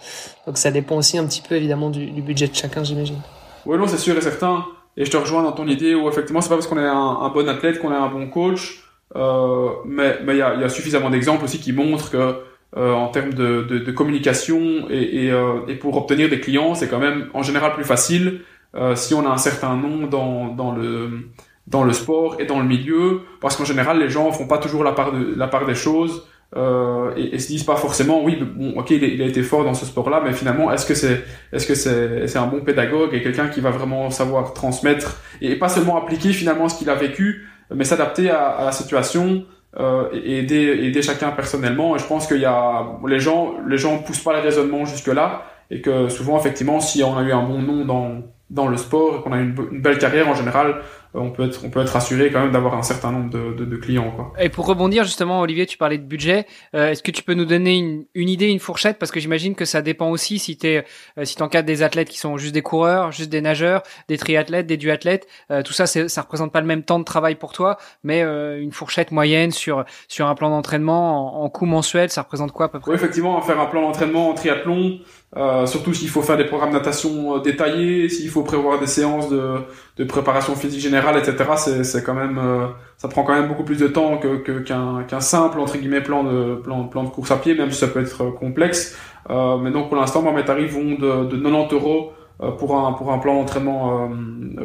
donc 0.47 0.57
ça 0.57 0.71
dépend 0.71 0.97
aussi 0.97 1.19
un 1.19 1.27
petit 1.27 1.43
peu 1.43 1.55
évidemment 1.55 1.91
du, 1.91 2.07
budget 2.23 2.49
de 2.49 2.55
chacun, 2.55 2.83
j'imagine. 2.83 3.21
Oui, 3.67 3.77
non, 3.77 3.87
c'est 3.87 3.99
sûr 3.99 4.17
et 4.17 4.23
certain. 4.23 4.65
Et 4.97 5.05
je 5.05 5.11
te 5.11 5.19
rejoins 5.19 5.43
dans 5.43 5.53
ton 5.53 5.69
idée 5.69 5.95
où 5.95 6.09
effectivement, 6.09 6.41
c'est 6.41 6.49
pas 6.49 6.57
parce 6.57 6.67
qu'on 6.67 6.79
est 6.79 6.87
un, 6.87 7.29
bon 7.29 7.47
athlète 7.47 7.79
qu'on 7.79 7.93
est 7.93 7.97
un 7.97 8.09
bon 8.09 8.27
coach, 8.29 8.83
euh, 9.15 9.69
mais 9.85 10.17
il 10.27 10.37
y 10.37 10.43
a, 10.43 10.69
suffisamment 10.71 11.11
d'exemples 11.11 11.45
aussi 11.45 11.61
qui 11.61 11.73
montrent 11.73 12.11
que 12.11 12.37
euh, 12.77 12.93
en 12.93 13.09
termes 13.09 13.35
de, 13.35 13.63
de, 13.63 13.79
de 13.79 13.93
communication 13.93 14.87
et, 14.91 15.27
et, 15.27 15.31
euh, 15.31 15.61
et 15.69 15.75
pour 15.75 15.97
obtenir 15.97 16.31
des 16.31 16.41
clients, 16.41 16.75
c'est 16.75 16.89
quand 16.89 16.99
même 16.99 17.29
en 17.35 17.43
général 17.43 17.75
plus 17.75 17.85
facile 17.85 18.41
euh, 18.75 18.95
si 18.95 19.13
on 19.15 19.27
a 19.27 19.31
un 19.31 19.37
certain 19.39 19.77
nom 19.77 20.07
dans, 20.07 20.49
dans 20.49 20.73
le 20.73 21.29
dans 21.69 21.85
le 21.85 21.93
sport 21.93 22.41
et 22.41 22.45
dans 22.45 22.59
le 22.59 22.67
milieu, 22.67 23.21
parce 23.41 23.57
qu'en 23.57 23.65
général 23.65 24.01
les 24.01 24.09
gens 24.09 24.33
font 24.33 24.49
pas 24.49 24.59
toujours 24.59 24.83
la 24.83 24.93
part 24.93 25.13
de 25.13 25.35
la 25.37 25.47
part 25.47 25.65
des 25.67 25.77
choses 25.77 26.27
euh, 26.57 27.13
et, 27.17 27.35
et, 27.35 27.39
se 27.39 27.47
disent 27.49 27.63
pas 27.63 27.77
forcément 27.77 28.25
oui 28.25 28.37
bon 28.37 28.79
ok 28.79 28.91
il, 28.91 29.05
il 29.05 29.23
a 29.23 29.27
été 29.27 29.43
fort 29.43 29.65
dans 29.65 29.73
ce 29.75 29.87
sport 29.87 30.11
là 30.11 30.21
mais 30.25 30.33
finalement 30.33 30.73
est-ce 30.73 30.85
que 30.85 30.95
c'est 30.95 31.25
est-ce 31.53 31.67
que 31.67 31.75
c'est 31.75 32.27
c'est 32.27 32.39
un 32.39 32.47
bon 32.47 32.61
pédagogue 32.61 33.15
et 33.15 33.23
quelqu'un 33.23 33.49
qui 33.49 33.61
va 33.61 33.71
vraiment 33.71 34.11
savoir 34.11 34.53
transmettre 34.53 35.23
et 35.41 35.57
pas 35.57 35.69
seulement 35.69 35.97
appliquer 35.97 36.33
finalement 36.33 36.69
ce 36.69 36.79
qu'il 36.79 36.91
a 36.91 36.95
vécu 36.95 37.47
mais 37.75 37.85
s'adapter 37.85 38.29
à, 38.29 38.49
à, 38.49 38.65
la 38.65 38.73
situation 38.73 39.47
euh, 39.79 40.09
et 40.13 40.39
aider 40.39 40.81
aider 40.83 41.03
chacun 41.03 41.31
personnellement. 41.31 41.97
Et 41.97 41.99
je 41.99 42.07
pense 42.07 42.27
qu'il 42.27 42.41
y 42.41 42.45
a 42.45 42.87
les 43.07 43.21
gens 43.21 43.55
les 43.67 43.79
gens 43.79 43.99
poussent 43.99 44.23
pas 44.23 44.35
le 44.35 44.41
raisonnement 44.41 44.85
jusque 44.85 45.09
là 45.09 45.45
et 45.71 45.81
que 45.81 46.09
souvent 46.09 46.39
effectivement 46.39 46.81
si 46.81 47.03
on 47.03 47.17
a 47.17 47.23
eu 47.23 47.33
un 47.33 47.43
bon 47.43 47.61
nom 47.61 47.85
dans 47.85 48.23
dans 48.51 48.69
le 48.69 48.77
sport 48.77 49.23
qu'on 49.23 49.33
a 49.33 49.39
une, 49.39 49.57
une, 49.73 49.81
belle 49.81 49.99
carrière 49.99 50.29
en 50.29 50.35
général, 50.35 50.83
on 51.15 51.31
peut 51.31 51.45
être 51.45 51.61
on 51.65 51.71
peut 51.71 51.81
être 51.81 51.93
rassuré 51.93 52.31
quand 52.31 52.41
même 52.41 52.53
d'avoir 52.53 52.75
un 52.75 52.83
certain 52.83 53.13
nombre 53.13 53.31
de, 53.31 53.53
de, 53.53 53.65
de, 53.65 53.77
clients 53.77 54.11
quoi. 54.13 54.33
Et 54.39 54.49
pour 54.49 54.67
rebondir 54.67 55.05
justement 55.05 55.41
Olivier, 55.41 55.67
tu 55.67 55.77
parlais 55.77 55.99
de 55.99 56.05
budget, 56.05 56.47
euh, 56.75 56.91
est-ce 56.91 57.03
que 57.03 57.11
tu 57.11 57.23
peux 57.23 57.35
nous 57.35 57.45
donner 57.45 57.77
une, 57.77 58.05
une 58.15 58.29
idée, 58.29 58.49
une 58.49 58.61
fourchette? 58.61 58.99
Parce 58.99 59.13
que 59.13 59.21
j'imagine 59.21 59.55
que 59.55 59.65
ça 59.65 59.83
dépend 59.83 60.11
aussi 60.11 60.39
si 60.39 60.57
tu 60.57 60.67
euh, 60.69 60.83
si 61.25 61.37
t'encadres 61.37 61.67
des 61.67 61.83
athlètes 61.83 62.09
qui 62.09 62.19
sont 62.19 62.39
juste 62.39 62.55
des 62.55 62.63
coureurs, 62.63 63.13
juste 63.13 63.31
des 63.31 63.41
nageurs, 63.41 63.83
des 64.09 64.17
triathlètes, 64.17 64.67
des 64.67 64.77
duathlètes, 64.77 65.27
euh, 65.51 65.63
tout 65.63 65.73
ça 65.73 65.87
ça 65.87 66.23
représente 66.23 66.53
pas 66.53 66.61
le 66.61 66.67
même 66.67 66.83
temps 66.83 66.99
de 66.99 67.05
travail 67.05 67.35
pour 67.35 67.53
toi, 67.53 67.79
mais 68.05 68.23
une 68.23 68.73
fourchette 68.73 69.11
moyenne 69.11 69.51
sur 69.51 69.85
sur 70.09 70.27
un 70.27 70.35
plan 70.35 70.51
d'entraînement 70.51 71.41
en, 71.41 71.45
en 71.45 71.49
coût 71.51 71.67
mensuel, 71.67 72.11
ça 72.11 72.23
représente 72.23 72.53
quoi 72.53 72.67
à 72.67 72.69
peu 72.69 72.81
près? 72.81 72.91
Oui, 72.91 72.97
effectivement, 72.97 73.41
faire 73.43 73.61
un 73.61 73.67
plan 73.67 73.83
d'entraînement 73.83 74.31
en 74.31 74.35
triathlon 74.35 75.01
euh, 75.35 75.65
surtout 75.65 75.95
s'il 75.95 76.11
faut 76.11 76.21
faire 76.21 76.37
des 76.37 76.45
programmes 76.45 76.73
de 76.73 76.77
natation 76.77 77.37
euh, 77.37 77.41
détaillés, 77.41 78.11
s'il 78.11 78.29
faut 78.29 78.43
prévoir 78.43 78.79
des 78.79 78.87
séances 78.87 79.31
de, 79.31 79.61
de 79.97 80.05
préparation 80.05 80.55
physique 80.55 80.81
générale, 80.81 81.17
etc. 81.17 81.83
C'est, 81.83 82.05
quand 82.05 82.13
même, 82.13 82.39
euh, 82.39 82.67
ça 82.99 83.09
prend 83.09 83.23
quand 83.23 83.35
même 83.35 83.49
beaucoup 83.49 83.65
plus 83.65 83.79
de 83.79 83.89
temps 83.89 84.19
que, 84.19 84.59
qu'un, 84.61 85.21
simple 85.21 85.59
entre 85.59 85.79
guillemets 85.79 86.03
plan 86.03 86.23
de 86.23 86.57
plan, 86.57 86.85
plan 86.85 87.05
de 87.05 87.09
course 87.09 87.31
à 87.31 87.37
pied, 87.37 87.55
même 87.55 87.71
si 87.71 87.79
ça 87.79 87.89
peut 87.89 88.01
être 88.01 88.27
complexe. 88.35 88.97
mais 89.31 89.71
donc 89.71 89.89
pour 89.89 89.97
l'instant, 89.97 90.21
mes 90.33 90.45
tarifs 90.45 90.73
vont 90.73 90.97
de, 90.97 91.25
de 91.25 91.37
90 91.37 91.75
euros 91.75 92.13
pour 92.59 92.77
un 92.77 92.93
pour 92.93 93.13
un 93.13 93.19
plan 93.19 93.35
d'entraînement 93.35 94.11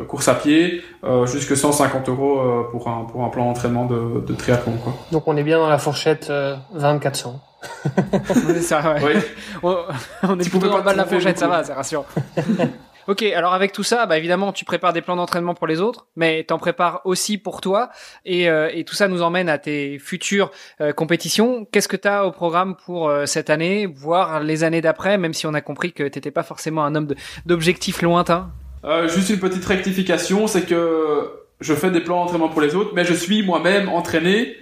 course 0.08 0.28
à 0.28 0.36
pied 0.36 0.82
euh, 1.04 1.26
jusqu'à 1.26 1.56
150 1.56 2.10
euros 2.10 2.42
pour 2.72 2.88
un 2.88 3.06
pour 3.06 3.24
un 3.24 3.30
plan 3.30 3.46
d'entraînement 3.46 3.86
de, 3.86 4.22
de 4.26 4.34
triathlon 4.34 4.74
quoi. 4.84 4.94
Donc 5.12 5.28
on 5.28 5.38
est 5.38 5.44
bien 5.44 5.60
dans 5.60 5.70
la 5.70 5.78
fourchette 5.78 6.32
2400 6.74 7.40
ça, 8.62 8.96
ouais. 9.04 9.16
on, 9.64 9.78
on, 10.24 10.40
est 10.40 10.50
plutôt 10.50 10.68
dans 10.70 10.78
le 10.78 10.84
bas 10.84 10.94
de 10.94 10.98
la 10.98 11.06
fourchette, 11.06 11.40
ça 11.40 11.48
va, 11.48 11.64
c'est 11.64 11.74
rassurant. 11.74 12.06
ok, 13.08 13.24
alors 13.24 13.54
avec 13.54 13.72
tout 13.72 13.84
ça, 13.84 14.06
bah 14.06 14.18
évidemment, 14.18 14.52
tu 14.54 14.66
prépares 14.66 14.94
des 14.94 15.02
plans 15.02 15.16
d'entraînement 15.16 15.54
pour 15.54 15.68
les 15.68 15.82
autres, 15.82 16.08
mais 16.16 16.44
t'en 16.44 16.58
prépares 16.58 17.02
aussi 17.06 17.38
pour 17.38 17.62
toi, 17.62 17.90
et, 18.26 18.50
euh, 18.50 18.70
et, 18.74 18.84
tout 18.84 18.96
ça 18.96 19.08
nous 19.08 19.22
emmène 19.22 19.50
à 19.50 19.58
tes 19.58 20.00
futures 20.00 20.52
euh, 20.82 20.94
compétitions. 20.94 21.66
Qu'est-ce 21.72 21.88
que 21.88 21.98
tu 21.98 22.08
as 22.08 22.26
au 22.26 22.32
programme 22.32 22.76
pour 22.86 23.10
euh, 23.10 23.26
cette 23.26 23.50
année, 23.50 23.86
voire 23.86 24.42
les 24.42 24.64
années 24.64 24.82
d'après, 24.82 25.18
même 25.18 25.34
si 25.34 25.48
on 25.48 25.54
a 25.54 25.62
compris 25.62 25.94
que 25.94 26.04
t'étais 26.04 26.32
pas 26.32 26.44
forcément 26.44 26.84
un 26.84 26.96
homme 26.96 27.08
d'objectifs 27.46 28.02
lointains? 28.02 28.50
Juste 29.08 29.30
une 29.32 29.40
petite 29.40 29.66
rectification, 29.66 30.48
c'est 30.48 30.62
que 30.62 31.30
je 31.60 31.74
fais 31.74 31.92
des 31.92 32.02
plans 32.02 32.24
d'entraînement 32.24 32.50
pour 32.50 32.62
les 32.62 32.76
autres, 32.76 32.92
mais 32.94 33.04
je 33.04 33.14
suis 33.14 33.44
moi-même 33.44 33.90
entraîné. 33.90 34.56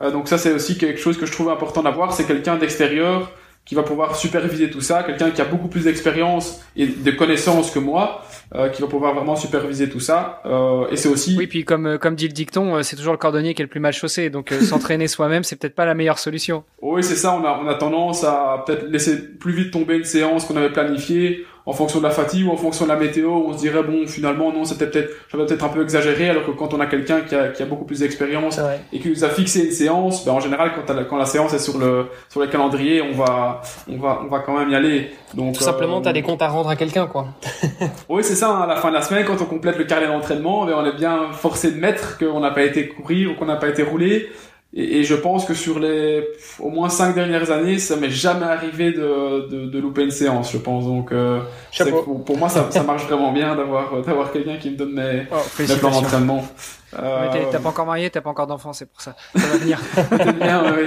Euh, 0.00 0.10
donc 0.10 0.28
ça 0.28 0.38
c'est 0.38 0.52
aussi 0.52 0.78
quelque 0.78 1.00
chose 1.00 1.18
que 1.18 1.26
je 1.26 1.32
trouve 1.32 1.50
important 1.50 1.82
d'avoir, 1.82 2.12
c'est 2.12 2.24
quelqu'un 2.24 2.56
d'extérieur 2.56 3.30
qui 3.64 3.74
va 3.74 3.82
pouvoir 3.82 4.16
superviser 4.16 4.70
tout 4.70 4.80
ça, 4.80 5.02
quelqu'un 5.04 5.30
qui 5.30 5.40
a 5.40 5.44
beaucoup 5.44 5.68
plus 5.68 5.84
d'expérience 5.84 6.60
et 6.74 6.86
de 6.86 7.10
connaissances 7.12 7.70
que 7.70 7.78
moi, 7.78 8.24
euh, 8.54 8.68
qui 8.68 8.82
va 8.82 8.88
pouvoir 8.88 9.14
vraiment 9.14 9.36
superviser 9.36 9.88
tout 9.88 10.00
ça. 10.00 10.42
Euh, 10.46 10.88
et 10.90 10.96
c'est 10.96 11.08
aussi. 11.08 11.36
Oui, 11.38 11.46
puis 11.46 11.64
comme 11.64 11.86
euh, 11.86 11.98
comme 11.98 12.16
dit 12.16 12.26
le 12.26 12.32
dicton, 12.32 12.76
euh, 12.76 12.82
c'est 12.82 12.96
toujours 12.96 13.12
le 13.12 13.18
cordonnier 13.18 13.54
qui 13.54 13.62
est 13.62 13.64
le 13.64 13.70
plus 13.70 13.80
mal 13.80 13.92
chaussé. 13.92 14.30
Donc 14.30 14.50
s'entraîner 14.50 15.06
soi-même, 15.08 15.44
c'est 15.44 15.56
peut-être 15.56 15.76
pas 15.76 15.86
la 15.86 15.94
meilleure 15.94 16.18
solution. 16.18 16.64
Oui, 16.80 17.04
c'est 17.04 17.14
ça. 17.14 17.34
On 17.34 17.44
a 17.44 17.60
on 17.62 17.68
a 17.68 17.74
tendance 17.74 18.24
à 18.24 18.64
peut-être 18.66 18.86
laisser 18.88 19.16
plus 19.16 19.52
vite 19.52 19.70
tomber 19.70 19.96
une 19.96 20.04
séance 20.04 20.44
qu'on 20.44 20.56
avait 20.56 20.72
planifiée 20.72 21.46
en 21.64 21.72
fonction 21.72 21.98
de 22.00 22.04
la 22.04 22.10
fatigue 22.10 22.46
ou 22.46 22.50
en 22.50 22.56
fonction 22.56 22.86
de 22.86 22.90
la 22.90 22.96
météo, 22.96 23.30
on 23.30 23.52
se 23.52 23.58
dirait 23.58 23.82
bon 23.82 24.06
finalement 24.06 24.52
non 24.52 24.64
c'était 24.64 24.86
peut-être 24.86 25.10
j'avais 25.30 25.46
peut-être 25.46 25.64
un 25.64 25.68
peu 25.68 25.82
exagéré 25.82 26.28
alors 26.28 26.44
que 26.44 26.50
quand 26.50 26.74
on 26.74 26.80
a 26.80 26.86
quelqu'un 26.86 27.20
qui 27.20 27.34
a, 27.34 27.48
qui 27.48 27.62
a 27.62 27.66
beaucoup 27.66 27.84
plus 27.84 28.00
d'expérience 28.00 28.60
et 28.92 28.98
qui 28.98 29.08
nous 29.08 29.24
a 29.24 29.28
fixé 29.28 29.66
une 29.66 29.70
séance, 29.70 30.24
ben 30.24 30.32
en 30.32 30.40
général 30.40 30.72
quand, 30.74 30.92
la, 30.92 31.04
quand 31.04 31.16
la 31.16 31.26
séance 31.26 31.54
est 31.54 31.58
sur 31.58 31.78
le 31.78 32.06
sur 32.28 32.40
le 32.40 32.46
calendrier, 32.48 33.02
on 33.02 33.12
va 33.12 33.60
on 33.88 33.96
va 33.96 34.22
on 34.24 34.28
va 34.28 34.40
quand 34.40 34.58
même 34.58 34.70
y 34.70 34.74
aller. 34.74 35.10
Donc 35.34 35.54
tout 35.54 35.62
simplement 35.62 35.98
euh, 35.98 36.02
tu 36.02 36.08
as 36.08 36.12
des 36.12 36.22
comptes 36.22 36.42
à 36.42 36.48
rendre 36.48 36.68
à 36.68 36.76
quelqu'un 36.76 37.06
quoi. 37.06 37.28
oui 38.08 38.24
c'est 38.24 38.34
ça. 38.34 38.50
Hein, 38.50 38.62
à 38.62 38.66
la 38.66 38.76
fin 38.76 38.88
de 38.88 38.94
la 38.94 39.02
semaine 39.02 39.24
quand 39.24 39.40
on 39.40 39.46
complète 39.46 39.78
le 39.78 39.84
carnet 39.84 40.06
d'entraînement, 40.06 40.66
ben 40.66 40.74
on 40.76 40.84
est 40.84 40.96
bien 40.96 41.32
forcé 41.32 41.70
de 41.70 41.78
mettre 41.78 42.18
qu'on 42.18 42.40
n'a 42.40 42.50
pas 42.50 42.62
été 42.62 42.88
courir 42.88 43.30
ou 43.30 43.34
qu'on 43.34 43.46
n'a 43.46 43.56
pas 43.56 43.68
été 43.68 43.82
rouler 43.82 44.28
et, 44.74 44.98
et, 44.98 45.04
je 45.04 45.14
pense 45.14 45.44
que 45.44 45.54
sur 45.54 45.78
les 45.78 46.26
au 46.58 46.70
moins 46.70 46.88
cinq 46.88 47.14
dernières 47.14 47.50
années, 47.50 47.78
ça 47.78 47.96
m'est 47.96 48.10
jamais 48.10 48.46
arrivé 48.46 48.92
de, 48.92 49.48
de, 49.48 49.66
de, 49.66 49.78
louper 49.78 50.04
une 50.04 50.10
séance, 50.10 50.52
je 50.52 50.58
pense. 50.58 50.86
Donc, 50.86 51.12
euh, 51.12 51.40
pour, 52.04 52.24
pour, 52.24 52.38
moi, 52.38 52.48
ça, 52.48 52.70
ça, 52.70 52.82
marche 52.82 53.04
vraiment 53.06 53.32
bien 53.32 53.54
d'avoir 53.54 54.02
d'avoir 54.02 54.32
quelqu'un 54.32 54.56
qui 54.56 54.70
me 54.70 54.76
donne 54.76 54.94
mes, 54.94 55.26
oh, 55.30 55.36
mes 55.58 55.76
plans 55.76 55.90
d'entraînement. 55.90 56.44
Euh, 56.98 57.28
t'as 57.50 57.58
pas 57.58 57.68
encore 57.68 57.86
marié, 57.86 58.10
t'as 58.10 58.20
pas 58.20 58.30
encore 58.30 58.46
d'enfant, 58.46 58.72
c'est 58.72 58.90
pour 58.90 59.00
ça. 59.00 59.14
Ça 59.34 59.46
va 59.46 59.56
venir. 59.58 59.78
bien, 60.38 60.64
oui. 60.74 60.84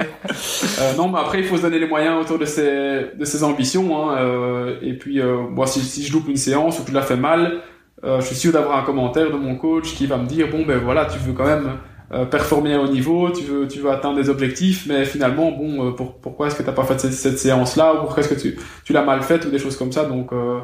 euh, 0.80 0.94
non, 0.96 1.08
mais 1.08 1.18
après, 1.18 1.40
il 1.40 1.44
faut 1.44 1.56
se 1.56 1.62
donner 1.62 1.78
les 1.78 1.88
moyens 1.88 2.20
autour 2.20 2.38
de 2.38 2.44
ses 2.44 3.10
de 3.16 3.24
ses 3.24 3.44
ambitions. 3.44 4.10
Hein, 4.10 4.16
euh, 4.18 4.78
et 4.82 4.94
puis, 4.94 5.20
euh, 5.20 5.38
moi, 5.48 5.66
si, 5.66 5.80
si 5.80 6.04
je 6.04 6.12
loupe 6.12 6.28
une 6.28 6.36
séance 6.36 6.78
ou 6.78 6.82
que 6.82 6.90
je 6.90 6.94
la 6.94 7.02
fais 7.02 7.16
mal, 7.16 7.60
euh, 8.04 8.20
je 8.20 8.26
suis 8.26 8.36
sûr 8.36 8.52
d'avoir 8.52 8.78
un 8.78 8.82
commentaire 8.82 9.30
de 9.30 9.36
mon 9.36 9.56
coach 9.56 9.94
qui 9.94 10.06
va 10.06 10.18
me 10.18 10.26
dire 10.26 10.48
bon 10.50 10.64
ben 10.66 10.78
voilà, 10.78 11.06
tu 11.06 11.18
veux 11.18 11.32
quand 11.32 11.46
même 11.46 11.66
euh, 11.66 11.74
performer 12.10 12.74
à 12.74 12.80
haut 12.80 12.88
niveau, 12.88 13.30
tu 13.30 13.44
veux, 13.44 13.66
tu 13.66 13.80
veux 13.80 13.90
atteindre 13.90 14.16
des 14.16 14.28
objectifs, 14.28 14.86
mais 14.86 15.04
finalement, 15.04 15.50
bon, 15.50 15.88
euh, 15.88 15.90
pour, 15.90 16.14
pourquoi 16.14 16.46
est-ce 16.46 16.56
que 16.56 16.62
t'as 16.62 16.72
pas 16.72 16.84
fait 16.84 16.98
cette, 17.00 17.38
séance-là, 17.38 17.94
ou 17.94 17.98
pourquoi 17.98 18.22
est-ce 18.22 18.34
que 18.34 18.40
tu, 18.40 18.56
tu 18.84 18.92
l'as 18.92 19.02
mal 19.02 19.22
faite, 19.22 19.44
ou 19.46 19.50
des 19.50 19.58
choses 19.58 19.76
comme 19.76 19.92
ça. 19.92 20.04
Donc, 20.04 20.32
euh... 20.32 20.60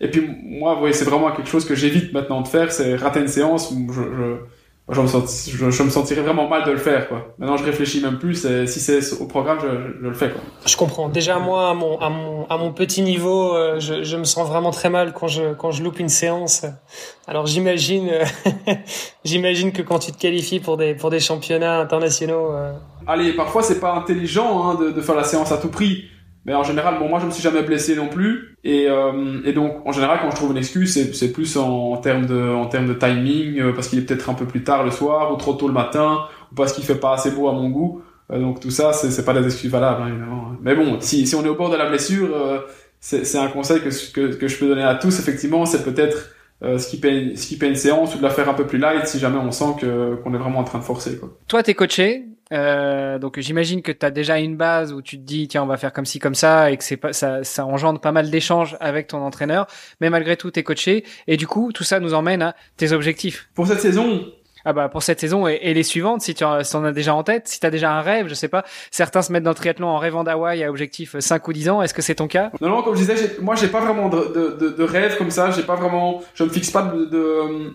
et 0.00 0.08
puis 0.08 0.28
moi, 0.44 0.74
voyez, 0.74 0.92
c'est 0.92 1.04
vraiment 1.06 1.32
quelque 1.32 1.48
chose 1.48 1.64
que 1.64 1.74
j'évite 1.74 2.12
maintenant 2.12 2.42
de 2.42 2.48
faire, 2.48 2.70
c'est 2.72 2.96
rater 2.96 3.20
une 3.20 3.28
séance. 3.28 3.72
Je, 3.72 4.02
je, 4.02 4.36
je 4.90 5.00
me, 5.00 5.06
sens, 5.06 5.48
je, 5.48 5.64
me 5.64 5.90
sentirais 5.90 6.22
vraiment 6.22 6.48
mal 6.48 6.64
de 6.64 6.72
le 6.72 6.76
faire 6.76 7.08
quoi. 7.08 7.34
Maintenant 7.38 7.56
je 7.56 7.64
réfléchis 7.64 8.00
même 8.00 8.18
plus 8.18 8.44
et 8.44 8.66
si 8.66 8.80
c'est 8.80 9.12
au 9.20 9.26
programme 9.26 9.58
je, 9.62 9.68
je, 10.02 10.08
le 10.08 10.14
fais 10.14 10.30
quoi. 10.30 10.40
Je 10.66 10.76
comprends. 10.76 11.08
Déjà 11.08 11.38
moi 11.38 11.70
à 11.70 11.74
mon 11.74 11.98
à 12.00 12.10
mon 12.10 12.46
à 12.48 12.56
mon 12.56 12.72
petit 12.72 13.02
niveau 13.02 13.54
euh, 13.54 13.78
je, 13.78 14.16
me 14.16 14.24
sens 14.24 14.48
vraiment 14.48 14.72
très 14.72 14.90
mal 14.90 15.12
quand 15.12 15.28
je 15.28 15.54
quand 15.54 15.70
je 15.70 15.84
loupe 15.84 16.00
une 16.00 16.08
séance. 16.08 16.66
Alors 17.28 17.46
j'imagine 17.46 18.10
j'imagine 19.24 19.72
que 19.72 19.82
quand 19.82 20.00
tu 20.00 20.10
te 20.10 20.18
qualifies 20.18 20.60
pour 20.60 20.76
des 20.76 20.94
pour 20.94 21.10
des 21.10 21.20
championnats 21.20 21.78
internationaux 21.78 22.52
euh... 22.52 22.72
Allez, 23.06 23.32
parfois 23.32 23.62
c'est 23.62 23.80
pas 23.80 23.94
intelligent 23.94 24.68
hein, 24.68 24.74
de, 24.74 24.90
de 24.90 25.00
faire 25.00 25.16
la 25.16 25.24
séance 25.24 25.52
à 25.52 25.58
tout 25.58 25.70
prix. 25.70 26.04
Mais 26.44 26.54
en 26.54 26.64
général, 26.64 26.98
bon, 26.98 27.08
moi, 27.08 27.20
je 27.20 27.26
me 27.26 27.30
suis 27.30 27.42
jamais 27.42 27.62
blessé 27.62 27.94
non 27.94 28.08
plus. 28.08 28.56
Et, 28.64 28.86
euh, 28.88 29.40
et 29.44 29.52
donc, 29.52 29.86
en 29.86 29.92
général, 29.92 30.18
quand 30.20 30.30
je 30.30 30.36
trouve 30.36 30.50
une 30.50 30.56
excuse, 30.56 30.92
c'est, 30.92 31.14
c'est 31.14 31.32
plus 31.32 31.56
en, 31.56 31.92
en, 31.92 31.96
termes 31.98 32.26
de, 32.26 32.50
en 32.50 32.66
termes 32.66 32.86
de 32.86 32.94
timing, 32.94 33.60
euh, 33.60 33.72
parce 33.72 33.88
qu'il 33.88 33.98
est 33.98 34.02
peut-être 34.02 34.28
un 34.28 34.34
peu 34.34 34.46
plus 34.46 34.64
tard 34.64 34.84
le 34.84 34.90
soir, 34.90 35.32
ou 35.32 35.36
trop 35.36 35.54
tôt 35.54 35.68
le 35.68 35.74
matin, 35.74 36.24
ou 36.50 36.54
parce 36.54 36.72
qu'il 36.72 36.84
fait 36.84 36.98
pas 36.98 37.14
assez 37.14 37.30
beau 37.30 37.48
à 37.48 37.52
mon 37.52 37.68
goût. 37.70 38.02
Euh, 38.32 38.40
donc, 38.40 38.60
tout 38.60 38.70
ça, 38.70 38.92
c'est, 38.92 39.10
c'est 39.10 39.24
pas 39.24 39.34
des 39.34 39.44
excuses 39.44 39.70
valables, 39.70 40.02
hein, 40.02 40.08
évidemment. 40.08 40.52
Mais 40.62 40.74
bon, 40.74 41.00
si, 41.00 41.26
si 41.26 41.34
on 41.34 41.44
est 41.44 41.48
au 41.48 41.54
bord 41.54 41.70
de 41.70 41.76
la 41.76 41.88
blessure, 41.88 42.34
euh, 42.34 42.58
c'est, 43.00 43.24
c'est 43.24 43.38
un 43.38 43.48
conseil 43.48 43.80
que, 43.80 44.12
que, 44.12 44.34
que 44.34 44.48
je 44.48 44.58
peux 44.58 44.66
donner 44.66 44.82
à 44.84 44.94
tous, 44.94 45.18
effectivement, 45.18 45.66
c'est 45.66 45.84
peut-être 45.84 46.30
euh, 46.62 46.78
skipper, 46.78 47.34
skipper 47.36 47.66
une 47.66 47.74
séance 47.74 48.14
ou 48.14 48.18
de 48.18 48.22
la 48.22 48.30
faire 48.30 48.48
un 48.48 48.54
peu 48.54 48.66
plus 48.66 48.78
light 48.78 49.06
si 49.06 49.18
jamais 49.18 49.38
on 49.38 49.50
sent 49.50 49.74
que, 49.80 50.14
qu'on 50.16 50.32
est 50.32 50.38
vraiment 50.38 50.60
en 50.60 50.64
train 50.64 50.78
de 50.78 50.84
forcer. 50.84 51.18
Quoi. 51.18 51.36
Toi, 51.48 51.62
t'es 51.62 51.74
coaché, 51.74 52.24
euh, 52.52 53.18
donc 53.18 53.38
j'imagine 53.40 53.82
que 53.82 53.92
tu 53.92 54.04
as 54.04 54.10
déjà 54.10 54.38
une 54.38 54.56
base 54.56 54.92
où 54.92 55.00
tu 55.00 55.16
te 55.16 55.22
dis 55.22 55.48
tiens 55.48 55.62
on 55.62 55.66
va 55.66 55.78
faire 55.78 55.92
comme 55.92 56.04
ci 56.04 56.18
comme 56.18 56.34
ça 56.34 56.70
et 56.70 56.76
que 56.76 56.84
c'est 56.84 56.96
pas 56.96 57.12
ça, 57.12 57.42
ça 57.44 57.64
engendre 57.64 58.00
pas 58.00 58.12
mal 58.12 58.30
d'échanges 58.30 58.76
avec 58.80 59.06
ton 59.08 59.18
entraîneur. 59.18 59.66
Mais 60.00 60.10
malgré 60.10 60.36
tout 60.36 60.50
t'es 60.50 60.62
coaché. 60.62 61.04
Et 61.26 61.36
du 61.36 61.46
coup 61.46 61.72
tout 61.72 61.84
ça 61.84 61.98
nous 62.00 62.14
emmène 62.14 62.42
à 62.42 62.54
tes 62.76 62.92
objectifs. 62.92 63.48
Pour 63.54 63.66
cette 63.66 63.80
saison. 63.80 64.26
Ah 64.64 64.72
bah 64.72 64.88
pour 64.88 65.02
cette 65.02 65.18
saison 65.18 65.48
et, 65.48 65.58
et 65.62 65.74
les 65.74 65.82
suivantes 65.82 66.20
si 66.20 66.34
tu 66.34 66.44
en, 66.44 66.62
si 66.62 66.76
en 66.76 66.84
as 66.84 66.92
déjà 66.92 67.14
en 67.14 67.24
tête 67.24 67.48
si 67.48 67.58
tu 67.58 67.66
as 67.66 67.70
déjà 67.70 67.92
un 67.92 68.02
rêve 68.02 68.28
je 68.28 68.34
sais 68.34 68.48
pas. 68.48 68.64
Certains 68.90 69.22
se 69.22 69.32
mettent 69.32 69.42
dans 69.42 69.50
le 69.50 69.56
triathlon 69.56 69.88
en 69.88 69.98
rêvant 69.98 70.22
d'Hawaï 70.22 70.62
à 70.62 70.70
objectif 70.70 71.18
5 71.18 71.48
ou 71.48 71.52
10 71.52 71.68
ans. 71.70 71.82
Est-ce 71.82 71.94
que 71.94 72.02
c'est 72.02 72.16
ton 72.16 72.28
cas? 72.28 72.50
Non 72.60 72.68
non 72.68 72.82
comme 72.82 72.94
je 72.94 73.00
disais 73.00 73.36
moi 73.40 73.54
j'ai 73.54 73.68
pas 73.68 73.80
vraiment 73.80 74.08
de, 74.08 74.32
de, 74.32 74.56
de, 74.60 74.68
de, 74.68 74.84
rêve 74.84 75.16
comme 75.16 75.30
ça. 75.30 75.50
J'ai 75.50 75.62
pas 75.62 75.74
vraiment 75.76 76.22
je 76.34 76.44
me 76.44 76.50
fixe 76.50 76.70
pas 76.70 76.82
de, 76.82 77.06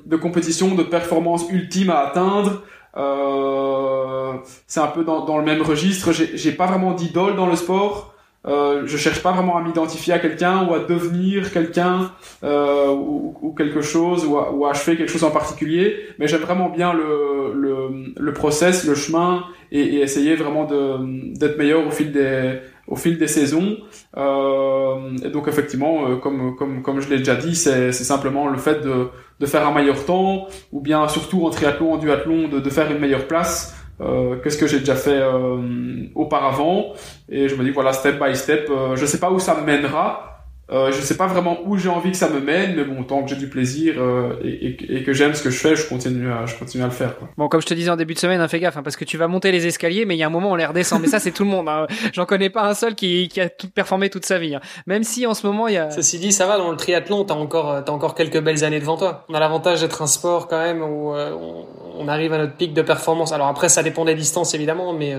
de, 0.05 0.15
compétition 0.15 0.75
de 0.75 0.83
performance 0.83 1.45
ultime 1.49 1.89
à 1.89 2.07
atteindre 2.07 2.63
c'est 2.93 4.79
un 4.79 4.87
peu 4.87 5.03
dans, 5.03 5.25
dans, 5.25 5.37
le 5.37 5.43
même 5.43 5.61
registre. 5.61 6.11
J'ai 6.11 6.51
pas 6.51 6.67
vraiment 6.67 6.93
d'idole 6.93 7.35
dans 7.35 7.47
le 7.47 7.55
sport. 7.55 8.13
Euh, 8.47 8.83
je 8.85 8.95
cherche 8.95 9.21
pas 9.21 9.33
vraiment 9.33 9.57
à 9.57 9.61
m'identifier 9.61 10.13
à 10.13 10.19
quelqu'un 10.19 10.65
ou 10.67 10.73
à 10.73 10.79
devenir 10.79 11.51
quelqu'un 11.51 12.11
euh, 12.43 12.87
ou, 12.87 13.35
ou, 13.41 13.51
quelque 13.51 13.81
chose 13.81 14.25
ou 14.25 14.37
à, 14.37 14.53
ou 14.53 14.65
à 14.65 14.69
achever 14.69 14.95
quelque 14.95 15.11
chose 15.11 15.25
en 15.25 15.31
particulier. 15.31 15.97
Mais 16.17 16.27
j'aime 16.27 16.41
vraiment 16.41 16.69
bien 16.69 16.93
le, 16.93 17.53
le, 17.53 18.13
le 18.15 18.33
process, 18.33 18.85
le 18.85 18.95
chemin 18.95 19.43
et, 19.71 19.81
et 19.81 20.01
essayer 20.01 20.35
vraiment 20.35 20.63
d'être 20.63 21.57
meilleur 21.57 21.85
au 21.85 21.91
fil 21.91 22.11
des 22.11 22.59
au 22.87 22.95
fil 22.95 23.17
des 23.17 23.27
saisons. 23.27 23.77
Euh, 24.15 25.17
et 25.23 25.29
donc 25.29 25.47
effectivement, 25.47 26.09
euh, 26.09 26.15
comme 26.15 26.55
comme 26.55 26.81
comme 26.81 27.01
je 27.01 27.09
l'ai 27.09 27.17
déjà 27.17 27.35
dit, 27.35 27.55
c'est 27.55 27.91
simplement 27.91 28.47
le 28.47 28.57
fait 28.57 28.81
de 28.81 29.09
de 29.39 29.45
faire 29.45 29.67
un 29.67 29.73
meilleur 29.73 30.05
temps 30.05 30.47
ou 30.71 30.81
bien 30.81 31.07
surtout 31.07 31.45
en 31.45 31.49
triathlon, 31.49 31.93
en 31.93 31.97
duathlon, 31.97 32.47
de 32.47 32.69
faire 32.69 32.91
une 32.91 32.99
meilleure 32.99 33.27
place. 33.27 33.75
Euh, 33.99 34.35
qu'est-ce 34.43 34.57
que 34.57 34.67
j'ai 34.67 34.79
déjà 34.79 34.95
fait 34.95 35.19
euh, 35.19 36.05
auparavant? 36.13 36.93
Et 37.29 37.49
je 37.49 37.55
me 37.55 37.63
dis 37.63 37.71
voilà 37.71 37.93
step 37.93 38.21
by 38.23 38.35
step 38.35 38.69
euh, 38.69 38.95
je 38.95 39.05
sais 39.05 39.19
pas 39.19 39.31
où 39.31 39.39
ça 39.39 39.59
mènera 39.61 40.36
euh, 40.69 40.91
je 40.91 40.99
sais 40.99 41.15
pas 41.15 41.27
vraiment 41.27 41.59
où 41.65 41.77
j'ai 41.77 41.87
envie 41.87 42.11
que 42.11 42.17
ça 42.17 42.29
me 42.29 42.41
mène, 42.41 42.75
mais 42.75 42.83
bon, 42.83 43.01
tant 43.03 43.23
que 43.23 43.29
j'ai 43.29 43.37
du 43.37 43.47
plaisir 43.47 43.95
euh, 43.97 44.33
et, 44.43 44.49
et, 44.49 44.97
et, 44.97 45.03
que 45.03 45.13
j'aime 45.13 45.33
ce 45.33 45.41
que 45.41 45.49
je 45.49 45.57
fais, 45.57 45.77
je 45.77 45.87
continue 45.87 46.29
à, 46.29 46.45
je 46.45 46.55
continue 46.55 46.83
à 46.83 46.87
le 46.87 46.91
faire. 46.91 47.17
Quoi. 47.17 47.29
Bon, 47.37 47.47
comme 47.47 47.61
je 47.61 47.67
te 47.67 47.73
disais 47.73 47.89
en 47.89 47.95
début 47.95 48.13
de 48.13 48.19
semaine, 48.19 48.41
hein, 48.41 48.49
fais 48.49 48.59
gaffe, 48.59 48.75
hein, 48.75 48.83
parce 48.83 48.97
que 48.97 49.05
tu 49.05 49.17
vas 49.17 49.29
monter 49.29 49.53
les 49.53 49.65
escaliers, 49.65 50.03
mais 50.05 50.15
il 50.15 50.19
y 50.19 50.23
a 50.23 50.27
un 50.27 50.31
moment 50.31 50.51
on 50.51 50.55
les 50.55 50.65
redescend. 50.65 51.01
mais 51.01 51.07
ça, 51.07 51.19
c'est 51.19 51.31
tout 51.31 51.45
le 51.45 51.49
monde. 51.49 51.69
Hein. 51.69 51.87
J'en 52.13 52.25
connais 52.25 52.49
pas 52.49 52.63
un 52.63 52.73
seul 52.73 52.95
qui, 52.95 53.29
qui 53.29 53.39
a 53.39 53.47
tout 53.47 53.69
performé 53.69 54.09
toute 54.09 54.25
sa 54.25 54.39
vie. 54.39 54.55
Hein. 54.55 54.61
Même 54.87 55.03
si 55.03 55.25
en 55.25 55.33
ce 55.33 55.47
moment 55.47 55.69
il 55.69 55.75
y 55.75 55.77
a. 55.77 55.89
Ceci 55.89 56.19
dit, 56.19 56.33
ça 56.33 56.47
va 56.47 56.57
dans 56.57 56.69
le 56.69 56.77
triathlon, 56.77 57.23
t'as 57.23 57.35
encore, 57.35 57.83
t'as 57.85 57.93
encore 57.93 58.13
quelques 58.13 58.41
belles 58.41 58.65
années 58.65 58.81
devant 58.81 58.97
toi. 58.97 59.25
On 59.29 59.35
a 59.35 59.39
l'avantage 59.39 59.79
d'être 59.79 60.01
un 60.01 60.07
sport 60.07 60.49
quand 60.49 60.59
même 60.59 60.81
où 60.81 61.15
euh, 61.15 61.31
on, 61.31 61.65
on, 61.97 62.07
arrive 62.09 62.33
à 62.33 62.39
notre 62.39 62.55
pic 62.55 62.73
de 62.73 62.81
performance. 62.81 63.31
Alors 63.31 63.47
après, 63.47 63.69
ça 63.69 63.83
dépend 63.83 64.03
des 64.03 64.15
distances 64.15 64.53
évidemment, 64.53 64.91
mais 64.91 65.15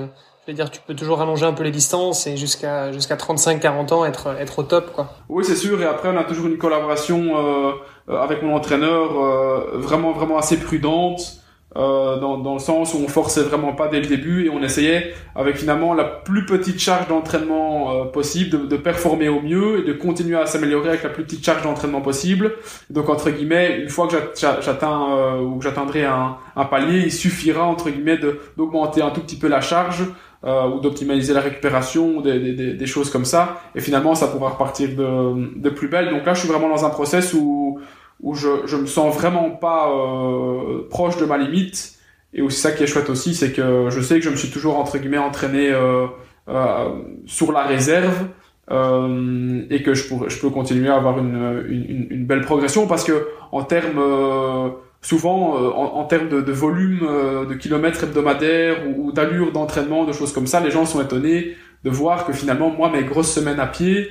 euh, 0.48 0.52
je 0.52 0.52
veux 0.52 0.56
dire, 0.56 0.70
tu 0.70 0.80
peux 0.86 0.94
toujours 0.94 1.20
allonger 1.20 1.46
un 1.46 1.52
peu 1.52 1.62
les 1.62 1.70
distances 1.70 2.26
et 2.26 2.36
jusqu'à 2.36 2.92
jusqu'à 2.92 3.16
35-40 3.16 3.92
ans 3.92 4.04
être 4.04 4.36
être 4.38 4.58
au 4.58 4.62
top, 4.62 4.92
quoi. 4.92 5.10
Oui, 5.28 5.44
c'est 5.44 5.56
sûr. 5.56 5.80
Et 5.80 5.84
après, 5.84 6.08
on 6.08 6.16
a 6.16 6.24
toujours 6.24 6.46
une 6.46 6.58
collaboration 6.58 7.36
euh, 7.36 7.72
avec 8.08 8.42
mon 8.42 8.54
entraîneur 8.54 9.22
euh, 9.22 9.78
vraiment 9.78 10.12
vraiment 10.12 10.38
assez 10.38 10.58
prudente. 10.58 11.38
Euh, 11.76 12.18
dans, 12.18 12.38
dans 12.38 12.54
le 12.54 12.60
sens 12.60 12.94
où 12.94 12.96
on 12.96 13.08
forçait 13.08 13.42
vraiment 13.42 13.74
pas 13.74 13.88
dès 13.88 14.00
le 14.00 14.06
début 14.06 14.46
et 14.46 14.48
on 14.48 14.62
essayait 14.62 15.12
avec 15.36 15.56
finalement 15.56 15.92
la 15.92 16.04
plus 16.04 16.46
petite 16.46 16.80
charge 16.80 17.08
d'entraînement 17.08 17.92
euh, 17.92 18.04
possible 18.06 18.50
de, 18.50 18.66
de, 18.66 18.76
performer 18.78 19.28
au 19.28 19.42
mieux 19.42 19.80
et 19.80 19.82
de 19.82 19.92
continuer 19.92 20.38
à 20.38 20.46
s'améliorer 20.46 20.88
avec 20.88 21.02
la 21.02 21.10
plus 21.10 21.24
petite 21.24 21.44
charge 21.44 21.62
d'entraînement 21.62 22.00
possible. 22.00 22.54
Donc 22.88 23.10
entre 23.10 23.28
guillemets, 23.28 23.80
une 23.82 23.90
fois 23.90 24.08
que 24.08 24.16
j'atteins 24.34 25.10
euh, 25.10 25.40
ou 25.42 25.58
que 25.58 25.64
j'atteindrai 25.64 26.06
un, 26.06 26.38
un, 26.56 26.64
palier, 26.64 27.00
il 27.00 27.12
suffira 27.12 27.64
entre 27.64 27.90
guillemets 27.90 28.18
d'augmenter 28.56 29.02
un 29.02 29.10
tout 29.10 29.20
petit 29.20 29.36
peu 29.36 29.48
la 29.48 29.60
charge 29.60 30.04
euh, 30.44 30.68
ou 30.68 30.80
d'optimiser 30.80 31.34
la 31.34 31.40
récupération, 31.40 32.20
des, 32.20 32.38
des, 32.38 32.74
des, 32.74 32.86
choses 32.86 33.10
comme 33.10 33.24
ça. 33.24 33.60
Et 33.74 33.80
finalement, 33.80 34.14
ça 34.14 34.28
pourra 34.28 34.50
repartir 34.50 34.90
de, 34.90 35.58
de 35.58 35.70
plus 35.70 35.88
belle. 35.88 36.10
Donc 36.10 36.24
là, 36.24 36.34
je 36.34 36.40
suis 36.40 36.48
vraiment 36.48 36.68
dans 36.68 36.84
un 36.84 36.90
process 36.90 37.34
où 37.34 37.80
où 38.20 38.34
je 38.34 38.48
je 38.66 38.76
me 38.76 38.86
sens 38.86 39.14
vraiment 39.14 39.50
pas 39.50 39.90
euh, 39.90 40.88
proche 40.90 41.16
de 41.18 41.24
ma 41.24 41.38
limite. 41.38 41.94
Et 42.34 42.42
aussi 42.42 42.60
ça 42.60 42.72
qui 42.72 42.82
est 42.82 42.86
chouette 42.86 43.10
aussi, 43.10 43.34
c'est 43.34 43.52
que 43.52 43.88
je 43.90 44.00
sais 44.00 44.16
que 44.18 44.24
je 44.24 44.30
me 44.30 44.36
suis 44.36 44.50
toujours 44.50 44.78
entre 44.78 44.98
guillemets 44.98 45.18
entraîné 45.18 45.70
euh, 45.72 46.06
euh, 46.48 47.02
sur 47.26 47.52
la 47.52 47.64
réserve. 47.64 48.28
Euh, 48.70 49.62
et 49.70 49.82
que 49.82 49.94
je, 49.94 50.06
pourrais, 50.06 50.28
je 50.28 50.38
peux 50.38 50.50
continuer 50.50 50.90
à 50.90 50.96
avoir 50.96 51.18
une, 51.18 51.64
une, 51.70 52.06
une 52.10 52.26
belle 52.26 52.42
progression 52.42 52.86
parce 52.86 53.02
que 53.02 53.26
en 53.50 53.64
termes 53.64 53.98
euh, 53.98 54.68
souvent 55.00 55.56
euh, 55.56 55.70
en, 55.70 56.04
termes 56.04 56.28
de, 56.28 56.52
volume 56.52 57.00
euh, 57.02 57.46
de 57.46 57.54
kilomètres 57.54 58.04
hebdomadaires 58.04 58.86
ou, 58.86 59.08
ou 59.08 59.12
d'allure 59.12 59.52
d'entraînement, 59.52 60.04
de 60.04 60.12
choses 60.12 60.32
comme 60.32 60.46
ça, 60.46 60.60
les 60.60 60.70
gens 60.70 60.86
sont 60.86 61.00
étonnés 61.00 61.56
de 61.84 61.90
voir 61.90 62.26
que 62.26 62.32
finalement, 62.32 62.70
moi, 62.70 62.90
mes 62.90 63.04
grosses 63.04 63.32
semaines 63.32 63.60
à 63.60 63.66
pied, 63.66 64.10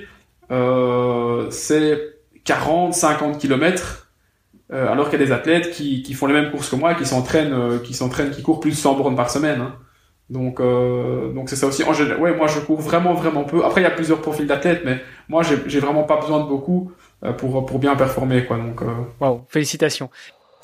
euh, 0.52 1.48
c'est 1.50 2.00
40, 2.46 2.94
50 2.94 3.38
kilomètres, 3.38 4.06
alors 4.70 5.10
qu'il 5.10 5.18
y 5.18 5.24
a 5.24 5.26
des 5.26 5.32
athlètes 5.32 5.72
qui, 5.72 6.02
qui, 6.02 6.14
font 6.14 6.28
les 6.28 6.34
mêmes 6.34 6.52
courses 6.52 6.70
que 6.70 6.76
moi, 6.76 6.94
qui 6.94 7.06
s'entraînent, 7.06 7.80
qui 7.84 7.94
s'entraînent, 7.94 8.32
qui 8.32 8.42
courent 8.42 8.60
plus 8.60 8.72
de 8.72 8.76
100 8.76 8.96
bornes 8.96 9.16
par 9.16 9.30
semaine. 9.30 9.62
Hein. 9.62 9.76
Donc, 10.30 10.60
donc 10.60 11.50
c'est 11.50 11.56
ça 11.56 11.68
aussi. 11.68 11.86
En 11.86 11.94
général, 11.94 12.20
ouais, 12.20 12.36
moi 12.36 12.48
je 12.48 12.60
cours 12.60 12.82
vraiment 12.82 13.14
vraiment 13.14 13.46
peu. 13.46 13.64
Après, 13.64 13.80
il 13.80 13.86
y 13.86 13.88
a 13.88 13.92
plusieurs 13.92 14.20
profils 14.20 14.46
d'athlètes, 14.46 14.82
mais 14.84 15.02
moi 15.30 15.42
j'ai, 15.42 15.58
j'ai 15.68 15.80
vraiment 15.80 16.04
pas 16.04 16.20
besoin 16.20 16.42
de 16.42 16.50
beaucoup 16.50 16.92
pour 17.38 17.66
pour 17.66 17.80
bien 17.80 17.96
performer, 17.96 18.44
quoi. 18.44 18.58
Donc, 18.58 18.82
wow, 19.22 19.46
félicitations. 19.48 20.10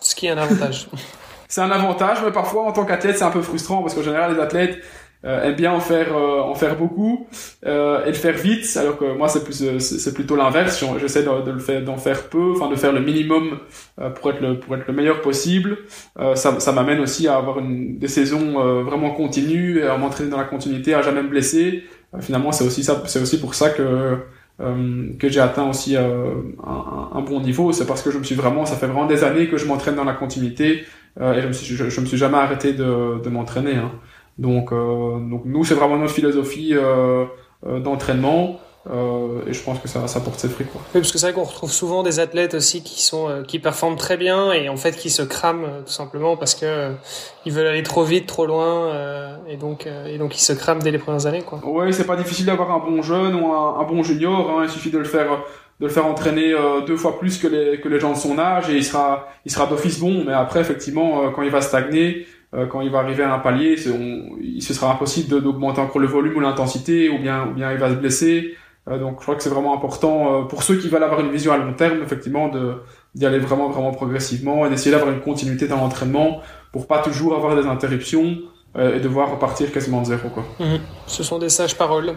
Ce 0.03 0.15
qui 0.15 0.27
est 0.27 0.29
un 0.29 0.37
avantage. 0.37 0.87
c'est 1.47 1.61
un 1.61 1.71
avantage, 1.71 2.19
mais 2.23 2.31
parfois 2.31 2.63
en 2.63 2.71
tant 2.71 2.85
qu'athlète 2.85 3.17
c'est 3.17 3.23
un 3.23 3.31
peu 3.31 3.41
frustrant 3.41 3.81
parce 3.81 3.95
qu'en 3.95 4.03
général 4.03 4.35
les 4.35 4.41
athlètes 4.41 4.79
euh, 5.25 5.43
aime 5.43 5.55
bien 5.55 5.71
en 5.71 5.79
faire 5.79 6.13
euh, 6.13 6.41
en 6.41 6.53
faire 6.53 6.75
beaucoup 6.75 7.27
euh, 7.65 8.03
et 8.03 8.09
le 8.09 8.13
faire 8.13 8.35
vite 8.35 8.65
alors 8.75 8.97
que 8.97 9.05
moi 9.15 9.29
c'est 9.29 9.45
plus 9.45 9.79
c'est 9.79 10.13
plutôt 10.13 10.35
l'inverse 10.35 10.83
j'essaie 10.99 11.23
de, 11.23 11.45
de, 11.45 11.51
le 11.51 11.59
faire 11.59 11.81
d'en 11.81 11.95
faire 11.95 12.23
peu 12.23 12.51
enfin 12.53 12.69
de 12.69 12.75
faire 12.75 12.91
le 12.91 12.99
minimum 12.99 13.57
pour 14.15 14.31
être 14.31 14.41
le 14.41 14.59
pour 14.59 14.75
être 14.75 14.85
le 14.85 14.93
meilleur 14.93 15.21
possible 15.21 15.77
ça, 16.35 16.59
ça 16.59 16.71
m'amène 16.73 16.99
aussi 16.99 17.29
à 17.29 17.37
avoir 17.37 17.59
des 17.61 18.07
saisons 18.09 18.81
vraiment 18.83 19.11
continues 19.11 19.81
à 19.83 19.95
m'entraîner 19.95 20.29
dans 20.29 20.37
la 20.37 20.43
continuité 20.43 20.93
à 20.93 21.01
jamais 21.01 21.23
me 21.23 21.29
blesser 21.29 21.85
finalement 22.19 22.51
c'est 22.51 22.65
aussi 22.65 22.83
ça 22.83 23.01
c'est 23.05 23.21
aussi 23.21 23.39
pour 23.39 23.55
ça 23.55 23.69
que 23.69 24.17
que 24.59 25.29
j'ai 25.29 25.39
atteint 25.39 25.67
aussi 25.67 25.97
un, 25.97 26.05
un, 26.63 27.21
bon 27.21 27.41
niveau 27.41 27.71
c'est 27.73 27.87
parce 27.87 28.01
que 28.01 28.11
je 28.11 28.19
me 28.19 28.23
suis 28.23 28.35
vraiment 28.35 28.65
ça 28.65 28.75
fait 28.75 28.85
vraiment 28.85 29.07
des 29.07 29.23
années 29.23 29.49
que 29.49 29.57
je 29.57 29.65
m'entraîne 29.65 29.95
dans 29.95 30.03
la 30.03 30.13
continuité 30.13 30.85
et 31.19 31.41
je 31.41 31.47
me 31.47 31.51
suis 31.51 31.75
je, 31.75 32.01
me 32.01 32.05
suis 32.05 32.17
jamais 32.17 32.37
arrêté 32.37 32.71
de, 32.71 33.19
de 33.21 33.29
m'entraîner 33.29 33.75
hein. 33.75 33.91
Donc, 34.37 34.71
euh, 34.71 35.19
donc 35.19 35.45
nous, 35.45 35.63
c'est 35.63 35.75
vraiment 35.75 35.97
notre 35.97 36.13
philosophie 36.13 36.71
euh, 36.73 37.25
euh, 37.65 37.79
d'entraînement. 37.79 38.59
Euh, 38.89 39.41
et 39.47 39.53
je 39.53 39.63
pense 39.63 39.79
que 39.79 39.87
ça, 39.87 40.07
ça 40.07 40.19
porte 40.19 40.39
ses 40.39 40.49
fruits. 40.49 40.65
Quoi. 40.65 40.81
Oui, 40.93 40.99
parce 40.99 41.11
que 41.11 41.17
c'est 41.17 41.27
vrai 41.27 41.33
qu'on 41.33 41.47
retrouve 41.47 41.71
souvent 41.71 42.03
des 42.03 42.19
athlètes 42.19 42.53
aussi 42.53 42.83
qui 42.83 43.01
sont 43.01 43.29
euh, 43.29 43.43
qui 43.43 43.59
performent 43.59 43.95
très 43.95 44.17
bien 44.17 44.51
et 44.51 44.67
en 44.67 44.75
fait 44.75 44.97
qui 44.97 45.09
se 45.09 45.21
crament 45.21 45.83
tout 45.85 45.91
simplement 45.91 46.35
parce 46.35 46.53
que 46.53 46.91
ils 47.45 47.53
veulent 47.53 47.67
aller 47.67 47.83
trop 47.83 48.03
vite, 48.03 48.27
trop 48.27 48.45
loin 48.45 49.37
et 49.47 49.55
donc 49.55 49.87
et 49.87 50.17
donc 50.17 50.35
ils 50.35 50.41
se 50.41 50.51
crament 50.51 50.83
dès 50.83 50.91
les 50.91 50.97
premières 50.97 51.27
années. 51.27 51.43
Quoi. 51.43 51.61
Oui, 51.63 51.93
c'est 51.93 52.05
pas 52.05 52.17
difficile 52.17 52.45
d'avoir 52.45 52.71
un 52.71 52.79
bon 52.79 53.01
jeune 53.01 53.35
ou 53.35 53.53
un, 53.53 53.79
un 53.79 53.83
bon 53.83 54.03
junior. 54.03 54.49
Hein, 54.51 54.63
il 54.65 54.69
suffit 54.69 54.91
de 54.91 54.97
le 54.97 55.05
faire 55.05 55.43
de 55.79 55.85
le 55.87 55.91
faire 55.91 56.05
entraîner 56.05 56.53
deux 56.85 56.97
fois 56.97 57.17
plus 57.19 57.37
que 57.37 57.47
les 57.47 57.79
que 57.79 57.87
les 57.87 58.01
gens 58.01 58.11
de 58.11 58.17
son 58.17 58.37
âge 58.37 58.69
et 58.69 58.75
il 58.75 58.83
sera 58.83 59.29
il 59.45 59.51
sera 59.51 59.65
d'office 59.65 59.99
bon. 59.99 60.25
Mais 60.25 60.33
après, 60.33 60.59
effectivement, 60.59 61.31
quand 61.31 61.41
il 61.41 61.51
va 61.51 61.61
stagner 61.61 62.25
euh, 62.53 62.67
quand 62.67 62.81
il 62.81 62.91
va 62.91 62.99
arriver 62.99 63.23
à 63.23 63.33
un 63.33 63.39
palier, 63.39 63.75
on, 63.87 64.37
il 64.39 64.61
se 64.61 64.73
sera 64.73 64.91
impossible 64.91 65.41
d'augmenter 65.41 65.81
encore 65.81 65.99
le 65.99 66.07
volume 66.07 66.37
ou 66.37 66.39
l'intensité, 66.39 67.09
ou 67.09 67.17
bien, 67.17 67.47
ou 67.47 67.53
bien 67.53 67.71
il 67.71 67.79
va 67.79 67.89
se 67.89 67.95
blesser. 67.95 68.55
Euh, 68.89 68.99
donc 68.99 69.17
je 69.19 69.23
crois 69.23 69.35
que 69.35 69.43
c'est 69.43 69.49
vraiment 69.49 69.73
important 69.73 70.41
euh, 70.41 70.43
pour 70.43 70.63
ceux 70.63 70.77
qui 70.77 70.89
veulent 70.89 71.03
avoir 71.03 71.21
une 71.21 71.31
vision 71.31 71.53
à 71.53 71.57
long 71.57 71.73
terme, 71.73 72.01
effectivement, 72.03 72.51
d'y 73.15 73.25
aller 73.25 73.39
vraiment 73.39 73.69
vraiment 73.69 73.91
progressivement 73.91 74.65
et 74.65 74.69
d'essayer 74.69 74.91
d'avoir 74.91 75.11
une 75.11 75.21
continuité 75.21 75.67
dans 75.67 75.77
l'entraînement 75.77 76.41
pour 76.71 76.87
pas 76.87 77.01
toujours 77.01 77.35
avoir 77.35 77.55
des 77.55 77.67
interruptions 77.67 78.37
et 78.75 78.99
devoir 78.99 79.29
repartir 79.29 79.71
quasiment 79.71 80.01
de 80.01 80.07
zéro. 80.07 80.29
Quoi. 80.29 80.43
Mmh. 80.59 80.77
Ce 81.05 81.21
sont 81.21 81.37
des 81.37 81.49
sages 81.49 81.77
paroles. 81.77 82.15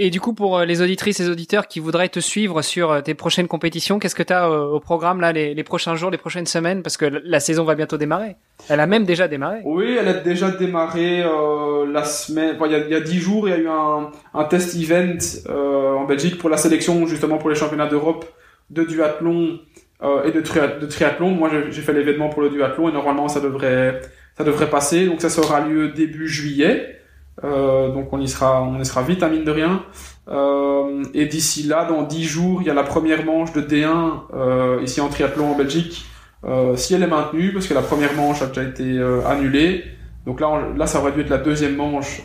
Et 0.00 0.10
du 0.10 0.20
coup, 0.20 0.32
pour 0.32 0.58
euh, 0.58 0.64
les 0.64 0.80
auditrices 0.80 1.18
et 1.18 1.28
auditeurs 1.28 1.66
qui 1.66 1.80
voudraient 1.80 2.08
te 2.08 2.20
suivre 2.20 2.62
sur 2.62 2.92
euh, 2.92 3.00
tes 3.00 3.14
prochaines 3.14 3.48
compétitions, 3.48 3.98
qu'est-ce 3.98 4.14
que 4.14 4.22
tu 4.22 4.32
as 4.32 4.48
euh, 4.48 4.66
au 4.66 4.80
programme 4.80 5.20
là 5.20 5.32
les, 5.32 5.64
prochains 5.64 5.96
jours, 5.96 6.10
les 6.10 6.18
prochaines 6.18 6.46
semaines? 6.46 6.82
Parce 6.82 6.96
que 6.96 7.04
la 7.04 7.40
saison 7.40 7.64
va 7.64 7.74
bientôt 7.74 7.98
démarrer. 7.98 8.36
Elle 8.68 8.80
a 8.80 8.86
même 8.86 9.04
déjà 9.04 9.26
démarré. 9.26 9.60
Oui, 9.64 9.96
elle 9.98 10.08
a 10.08 10.14
déjà 10.14 10.50
démarré 10.50 11.22
euh, 11.22 11.90
la 11.90 12.04
semaine. 12.04 12.56
il, 12.64 12.70
y 12.70 12.94
a, 12.94 12.98
il 12.98 13.20
jours, 13.20 13.48
il 13.48 13.50
y 13.50 13.54
a 13.54 13.58
eu 13.58 13.68
un, 13.68 14.44
test 14.44 14.76
event 14.76 15.18
euh, 15.48 15.94
en 15.94 16.04
Belgique 16.04 16.38
pour 16.38 16.48
la 16.48 16.56
sélection 16.56 17.06
justement 17.06 17.38
pour 17.38 17.50
les 17.50 17.56
championnats 17.56 17.88
d'Europe 17.88 18.24
de 18.70 18.84
duathlon 18.84 19.58
euh, 20.02 20.24
et 20.24 20.32
de, 20.32 20.40
de 20.40 20.86
triathlon. 20.86 21.30
Moi, 21.30 21.50
j'ai 21.70 21.82
fait 21.82 21.92
l'événement 21.92 22.28
pour 22.28 22.42
le 22.42 22.50
duathlon 22.50 22.88
et 22.88 22.92
normalement 22.92 23.28
ça 23.28 23.40
devrait 23.40 24.00
ça 24.36 24.44
devrait 24.44 24.70
passer. 24.70 25.06
Donc 25.06 25.20
ça 25.20 25.30
sera 25.30 25.60
lieu 25.60 25.88
début 25.88 26.28
juillet. 26.28 26.97
Euh, 27.44 27.92
donc 27.92 28.12
on 28.12 28.20
y 28.20 28.28
sera, 28.28 28.62
on 28.62 28.80
y 28.80 28.84
sera 28.84 29.02
vite, 29.02 29.22
à 29.22 29.28
mine 29.28 29.44
de 29.44 29.50
rien. 29.50 29.82
Euh, 30.28 31.04
et 31.14 31.26
d'ici 31.26 31.62
là, 31.62 31.84
dans 31.84 32.02
10 32.02 32.24
jours, 32.24 32.62
il 32.62 32.66
y 32.66 32.70
a 32.70 32.74
la 32.74 32.82
première 32.82 33.24
manche 33.24 33.52
de 33.52 33.62
D1 33.62 34.12
euh, 34.34 34.80
ici 34.82 35.00
en 35.00 35.08
triathlon 35.08 35.52
en 35.52 35.56
Belgique. 35.56 36.04
Euh, 36.44 36.76
si 36.76 36.94
elle 36.94 37.02
est 37.02 37.08
maintenue, 37.08 37.52
parce 37.52 37.66
que 37.66 37.74
la 37.74 37.82
première 37.82 38.14
manche 38.14 38.42
a 38.42 38.46
déjà 38.46 38.62
été 38.62 38.84
euh, 38.84 39.26
annulée. 39.26 39.84
Donc 40.26 40.40
là, 40.40 40.60
là, 40.76 40.86
ça 40.86 41.00
aurait 41.00 41.12
dû 41.12 41.20
être 41.20 41.30
la 41.30 41.38
deuxième 41.38 41.76
manche 41.76 42.22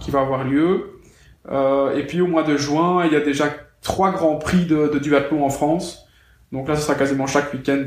qui 0.00 0.10
va 0.10 0.20
avoir 0.20 0.42
lieu. 0.42 1.00
et 1.48 2.02
puis 2.08 2.20
au 2.20 2.26
mois 2.26 2.42
de 2.42 2.56
juin, 2.56 3.04
il 3.06 3.12
y 3.12 3.16
a 3.16 3.20
déjà 3.20 3.44
trois 3.82 4.10
grands 4.10 4.36
prix 4.36 4.64
de, 4.64 4.88
de 4.88 4.98
duathlon 4.98 5.44
en 5.44 5.48
France. 5.50 6.08
Donc 6.50 6.68
là, 6.68 6.74
ce 6.74 6.82
sera 6.82 6.96
quasiment 6.96 7.28
chaque 7.28 7.52
week-end. 7.52 7.84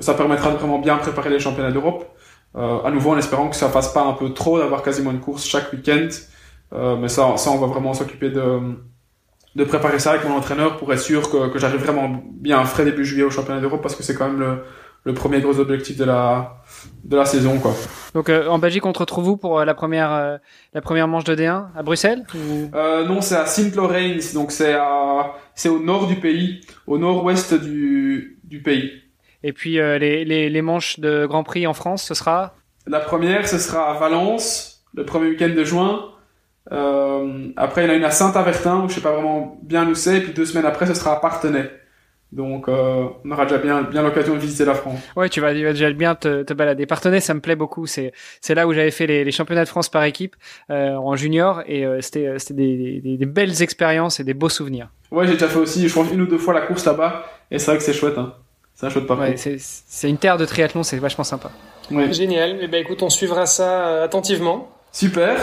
ça 0.00 0.12
permettra 0.12 0.50
de 0.50 0.56
vraiment 0.56 0.78
bien 0.78 0.96
préparer 0.96 1.30
les 1.30 1.40
championnats 1.40 1.72
d'Europe. 1.72 2.04
Euh, 2.56 2.82
à 2.82 2.90
nouveau 2.90 3.10
en 3.10 3.18
espérant 3.18 3.48
que 3.48 3.56
ça 3.56 3.68
fasse 3.68 3.92
pas 3.92 4.02
un 4.02 4.14
peu 4.14 4.32
trop 4.32 4.58
d'avoir 4.58 4.82
quasiment 4.82 5.10
une 5.10 5.20
course 5.20 5.46
chaque 5.46 5.72
week-end. 5.72 6.08
Euh, 6.72 6.96
mais 6.96 7.08
ça, 7.08 7.36
ça, 7.36 7.50
on 7.50 7.58
va 7.58 7.66
vraiment 7.66 7.94
s'occuper 7.94 8.30
de, 8.30 8.60
de 9.54 9.64
préparer 9.64 9.98
ça 9.98 10.12
avec 10.12 10.24
mon 10.26 10.36
entraîneur 10.36 10.76
pour 10.76 10.92
être 10.92 11.00
sûr 11.00 11.30
que, 11.30 11.48
que 11.48 11.58
j'arrive 11.58 11.80
vraiment 11.82 12.22
bien 12.32 12.64
frais 12.64 12.84
début 12.84 13.04
juillet 13.04 13.22
au 13.24 13.30
championnat 13.30 13.60
d'Europe 13.60 13.82
parce 13.82 13.94
que 13.96 14.02
c'est 14.02 14.14
quand 14.14 14.26
même 14.28 14.40
le, 14.40 14.62
le 15.04 15.14
premier 15.14 15.40
gros 15.40 15.58
objectif 15.60 15.96
de 15.96 16.04
la 16.04 16.56
de 17.04 17.16
la 17.16 17.24
saison 17.24 17.58
quoi. 17.58 17.72
Donc 18.14 18.28
euh, 18.28 18.48
en 18.48 18.58
Belgique 18.58 18.84
on 18.84 18.92
te 18.92 18.98
retrouve 18.98 19.28
où 19.28 19.36
pour 19.36 19.58
euh, 19.60 19.64
la 19.64 19.74
première 19.74 20.12
euh, 20.12 20.36
la 20.74 20.80
première 20.82 21.08
manche 21.08 21.24
de 21.24 21.34
D1 21.34 21.66
à 21.76 21.82
Bruxelles 21.82 22.24
ou... 22.34 22.68
euh, 22.74 23.04
Non 23.06 23.20
c'est 23.22 23.36
à 23.36 23.46
Sint 23.46 23.70
Lorraine 23.74 24.18
donc 24.34 24.50
c'est 24.52 24.74
à 24.74 25.32
c'est 25.54 25.68
au 25.70 25.78
nord 25.80 26.06
du 26.06 26.16
pays 26.16 26.60
au 26.86 26.98
nord-ouest 26.98 27.54
du 27.54 28.38
du 28.44 28.62
pays. 28.62 28.90
Et 29.42 29.52
puis 29.52 29.78
euh, 29.78 29.98
les, 29.98 30.24
les, 30.24 30.50
les, 30.50 30.62
manches 30.62 30.98
de 31.00 31.26
Grand 31.26 31.44
Prix 31.44 31.66
en 31.66 31.74
France, 31.74 32.02
ce 32.02 32.14
sera 32.14 32.54
La 32.86 33.00
première, 33.00 33.46
ce 33.46 33.58
sera 33.58 33.90
à 33.90 33.98
Valence, 33.98 34.84
le 34.94 35.04
premier 35.04 35.28
week-end 35.28 35.50
de 35.50 35.64
juin. 35.64 36.10
Euh, 36.72 37.48
après, 37.56 37.84
il 37.84 37.86
y 37.86 37.90
en 37.90 37.94
a 37.94 37.96
une 37.96 38.04
à 38.04 38.10
Saint-Avertin, 38.10 38.84
où 38.84 38.88
je 38.88 38.94
sais 38.94 39.00
pas 39.00 39.12
vraiment 39.12 39.58
bien 39.62 39.88
où 39.88 39.94
c'est. 39.94 40.18
Et 40.18 40.20
puis 40.20 40.32
deux 40.32 40.44
semaines 40.44 40.66
après, 40.66 40.86
ce 40.86 40.94
sera 40.94 41.12
à 41.12 41.16
Partenay. 41.20 41.70
Donc, 42.30 42.68
euh, 42.68 43.06
on 43.24 43.30
aura 43.30 43.46
déjà 43.46 43.56
bien, 43.56 43.82
bien 43.82 44.02
l'occasion 44.02 44.34
de 44.34 44.38
visiter 44.38 44.66
la 44.66 44.74
France. 44.74 45.00
Ouais, 45.16 45.30
tu 45.30 45.40
vas, 45.40 45.54
tu 45.54 45.64
vas 45.64 45.72
déjà 45.72 45.90
bien 45.92 46.14
te, 46.14 46.42
te 46.42 46.52
balader. 46.52 46.84
Partenay, 46.84 47.20
ça 47.20 47.32
me 47.32 47.40
plaît 47.40 47.56
beaucoup. 47.56 47.86
C'est, 47.86 48.12
c'est 48.42 48.54
là 48.54 48.66
où 48.66 48.74
j'avais 48.74 48.90
fait 48.90 49.06
les, 49.06 49.24
les, 49.24 49.30
championnats 49.30 49.64
de 49.64 49.68
France 49.68 49.88
par 49.88 50.04
équipe 50.04 50.36
euh, 50.70 50.94
en 50.94 51.16
junior, 51.16 51.62
et 51.66 51.86
euh, 51.86 52.02
c'était, 52.02 52.38
c'était 52.38 52.54
des, 52.54 53.00
des, 53.00 53.16
des, 53.16 53.26
belles 53.26 53.62
expériences 53.62 54.20
et 54.20 54.24
des 54.24 54.34
beaux 54.34 54.50
souvenirs. 54.50 54.90
Ouais, 55.10 55.26
j'ai 55.26 55.34
déjà 55.34 55.48
fait 55.48 55.58
aussi, 55.58 55.88
je 55.88 55.94
pense 55.94 56.12
une 56.12 56.20
ou 56.20 56.26
deux 56.26 56.36
fois 56.36 56.52
la 56.52 56.60
course 56.60 56.84
là-bas, 56.84 57.24
et 57.50 57.58
c'est 57.58 57.70
vrai 57.70 57.78
que 57.78 57.84
c'est 57.84 57.94
chouette. 57.94 58.18
Hein. 58.18 58.34
C'est 58.78 58.86
un 58.86 58.90
chouette 58.90 59.08
parcours. 59.08 59.26
Ouais, 59.26 59.34
c'est 59.36 60.08
une 60.08 60.18
terre 60.18 60.36
de 60.36 60.44
triathlon, 60.44 60.84
c'est 60.84 60.98
vachement 60.98 61.24
sympa. 61.24 61.50
Ouais. 61.90 62.12
Génial. 62.12 62.58
Eh 62.60 62.68
ben 62.68 62.80
écoute, 62.80 63.02
on 63.02 63.10
suivra 63.10 63.44
ça 63.44 64.04
attentivement. 64.04 64.70
Super. 64.92 65.36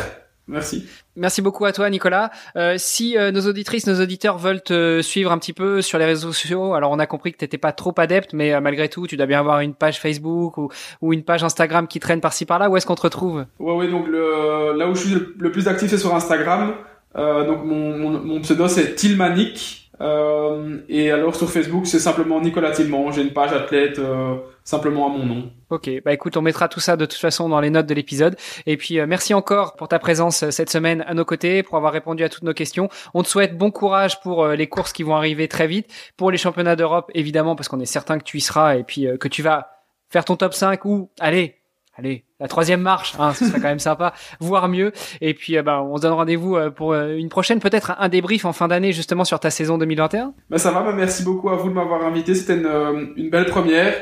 Merci. 0.48 0.88
Merci 1.18 1.42
beaucoup 1.42 1.66
à 1.66 1.74
toi, 1.74 1.90
Nicolas. 1.90 2.32
Euh, 2.56 2.76
si 2.78 3.18
euh, 3.18 3.32
nos 3.32 3.42
auditrices, 3.42 3.88
nos 3.88 4.02
auditeurs 4.02 4.38
veulent 4.38 4.62
te 4.62 5.02
suivre 5.02 5.34
un 5.34 5.38
petit 5.38 5.52
peu 5.52 5.82
sur 5.82 5.98
les 5.98 6.06
réseaux 6.06 6.32
sociaux, 6.32 6.76
alors 6.76 6.92
on 6.92 7.00
a 7.00 7.08
compris 7.08 7.34
que 7.34 7.38
t'étais 7.38 7.58
pas 7.58 7.74
trop 7.74 7.94
adepte, 7.98 8.32
mais 8.32 8.54
euh, 8.54 8.62
malgré 8.62 8.88
tout, 8.88 9.06
tu 9.06 9.18
dois 9.18 9.26
bien 9.26 9.40
avoir 9.42 9.60
une 9.60 9.74
page 9.74 10.00
Facebook 10.00 10.58
ou, 10.58 10.70
ou 11.02 11.12
une 11.12 11.24
page 11.24 11.44
Instagram 11.44 11.90
qui 11.90 12.00
traîne 12.00 12.22
par-ci 12.22 12.46
par-là. 12.46 12.70
Où 12.70 12.78
est-ce 12.78 12.86
qu'on 12.86 12.96
te 12.96 13.02
retrouve? 13.02 13.46
Ouais, 13.60 13.74
ouais. 13.74 13.90
Donc 13.90 14.08
le, 14.08 14.78
là 14.78 14.88
où 14.88 14.96
je 14.96 15.02
suis 15.02 15.16
le 15.38 15.52
plus 15.52 15.68
actif, 15.68 15.90
c'est 15.90 15.98
sur 15.98 16.16
Instagram. 16.16 16.76
Euh, 17.18 17.46
donc 17.46 17.66
mon, 17.66 17.98
mon, 17.98 18.12
mon 18.12 18.40
pseudo 18.42 18.70
c'est 18.70 18.96
Tilmanic. 18.96 19.85
Euh, 20.02 20.80
et 20.90 21.12
alors 21.12 21.36
sur 21.36 21.50
Facebook, 21.50 21.88
c'est 21.88 22.00
simplement 22.00 22.42
Nicolas 22.42 22.72
Tillman. 22.72 23.12
J'ai 23.12 23.22
une 23.22 23.34
page 23.34 23.54
athlète 23.54 24.00
euh, 24.00 24.36
simplement 24.64 25.08
à 25.08 25.18
mon 25.18 25.26
nom. 25.26 25.52
Ok, 25.70 25.90
bah 26.04 26.14
écoute, 26.14 26.38
on 26.38 26.42
mettra 26.42 26.68
tout 26.68 26.80
ça 26.80 26.98
de 26.98 27.06
toute 27.06 27.20
façon 27.20 27.50
dans 27.50 27.60
les 27.60 27.70
notes 27.70 27.86
de 27.88 27.94
l'épisode. 27.94 28.36
Et 28.66 28.78
puis 28.78 29.00
euh, 29.00 29.06
merci 29.08 29.34
encore 29.34 29.76
pour 29.76 29.88
ta 29.88 30.00
présence 30.00 30.44
euh, 30.44 30.52
cette 30.52 30.70
semaine 30.70 31.04
à 31.08 31.14
nos 31.14 31.26
côtés, 31.26 31.64
pour 31.64 31.78
avoir 31.78 31.94
répondu 31.94 32.24
à 32.24 32.30
toutes 32.30 32.44
nos 32.44 32.54
questions. 32.54 32.90
On 33.14 33.24
te 33.24 33.28
souhaite 33.28 33.58
bon 33.58 33.72
courage 33.72 34.20
pour 34.22 34.48
les 34.48 34.68
courses 34.68 34.94
qui 34.94 35.04
vont 35.04 35.16
arriver 35.16 35.48
très 35.48 35.68
vite, 35.68 35.88
pour 36.18 36.32
les 36.32 36.38
championnats 36.38 36.76
d'Europe 36.76 37.10
évidemment, 37.14 37.56
parce 37.56 37.70
qu'on 37.70 37.80
est 37.80 37.86
certain 37.86 38.18
que 38.18 38.24
tu 38.24 38.38
y 38.38 38.42
seras 38.42 38.76
et 38.76 38.84
puis 38.84 39.08
que 39.20 39.28
tu 39.28 39.42
vas 39.42 39.70
faire 40.10 40.26
ton 40.26 40.36
top 40.36 40.54
5 40.54 40.86
ou 40.86 41.10
allez, 41.20 41.56
allez, 41.98 42.26
la 42.40 42.48
troisième 42.48 42.82
marche, 42.82 43.14
hein, 43.20 43.34
ce 43.34 43.46
serait 43.46 43.60
quand 43.60 43.68
même 43.68 43.80
sympa, 43.80 44.14
voire 44.40 44.68
mieux. 44.68 44.92
Et 45.22 45.34
puis, 45.34 45.58
euh, 45.58 45.64
bah, 45.64 45.82
on 45.82 45.98
se 45.98 46.02
donne 46.02 46.14
rendez-vous 46.14 46.56
euh, 46.56 46.70
pour 46.70 46.94
euh, 46.94 47.16
une 47.16 47.30
prochaine, 47.30 47.60
peut-être 47.60 47.94
un 47.98 48.10
débrief 48.10 48.46
en 48.46 48.54
fin 48.54 48.68
d'année 48.68 48.92
justement 48.92 49.24
sur 49.24 49.40
ta 49.40 49.50
saison 49.50 49.78
2021. 49.78 50.34
Bah 50.50 50.58
ça 50.58 50.72
va, 50.72 50.82
bah, 50.82 50.94
merci 50.94 51.24
beaucoup 51.24 51.50
à 51.50 51.56
vous 51.56 51.70
de 51.70 51.74
m'avoir 51.74 52.04
invité, 52.04 52.36
c'était 52.36 52.56
une, 52.56 53.14
une, 53.16 53.30
belle 53.30 53.46
première. 53.46 53.94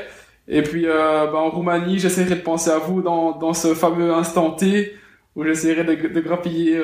Et 0.48 0.62
puis, 0.62 0.86
euh, 0.86 1.26
bah, 1.26 1.38
en 1.38 1.50
Roumanie, 1.50 1.98
j'essaierai 1.98 2.36
de 2.36 2.40
penser 2.40 2.70
à 2.70 2.78
vous 2.78 3.00
dans, 3.00 3.32
dans 3.38 3.54
ce 3.54 3.74
fameux 3.74 4.12
instant 4.12 4.50
T 4.50 4.94
où 5.36 5.44
j'essaierai 5.44 5.84
de, 5.84 5.94
de 5.94 6.20
grappiller 6.20 6.80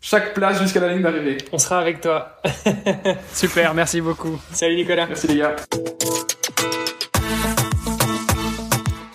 chaque 0.00 0.34
place 0.34 0.60
jusqu'à 0.60 0.80
la 0.80 0.92
ligne 0.92 1.02
d'arrivée. 1.02 1.38
On 1.52 1.58
sera 1.58 1.78
avec 1.78 2.00
toi. 2.00 2.40
Super, 3.32 3.74
merci 3.74 4.00
beaucoup. 4.00 4.40
Salut 4.52 4.74
Nicolas. 4.74 5.06
Merci 5.06 5.28
les 5.28 5.36
gars 5.36 5.54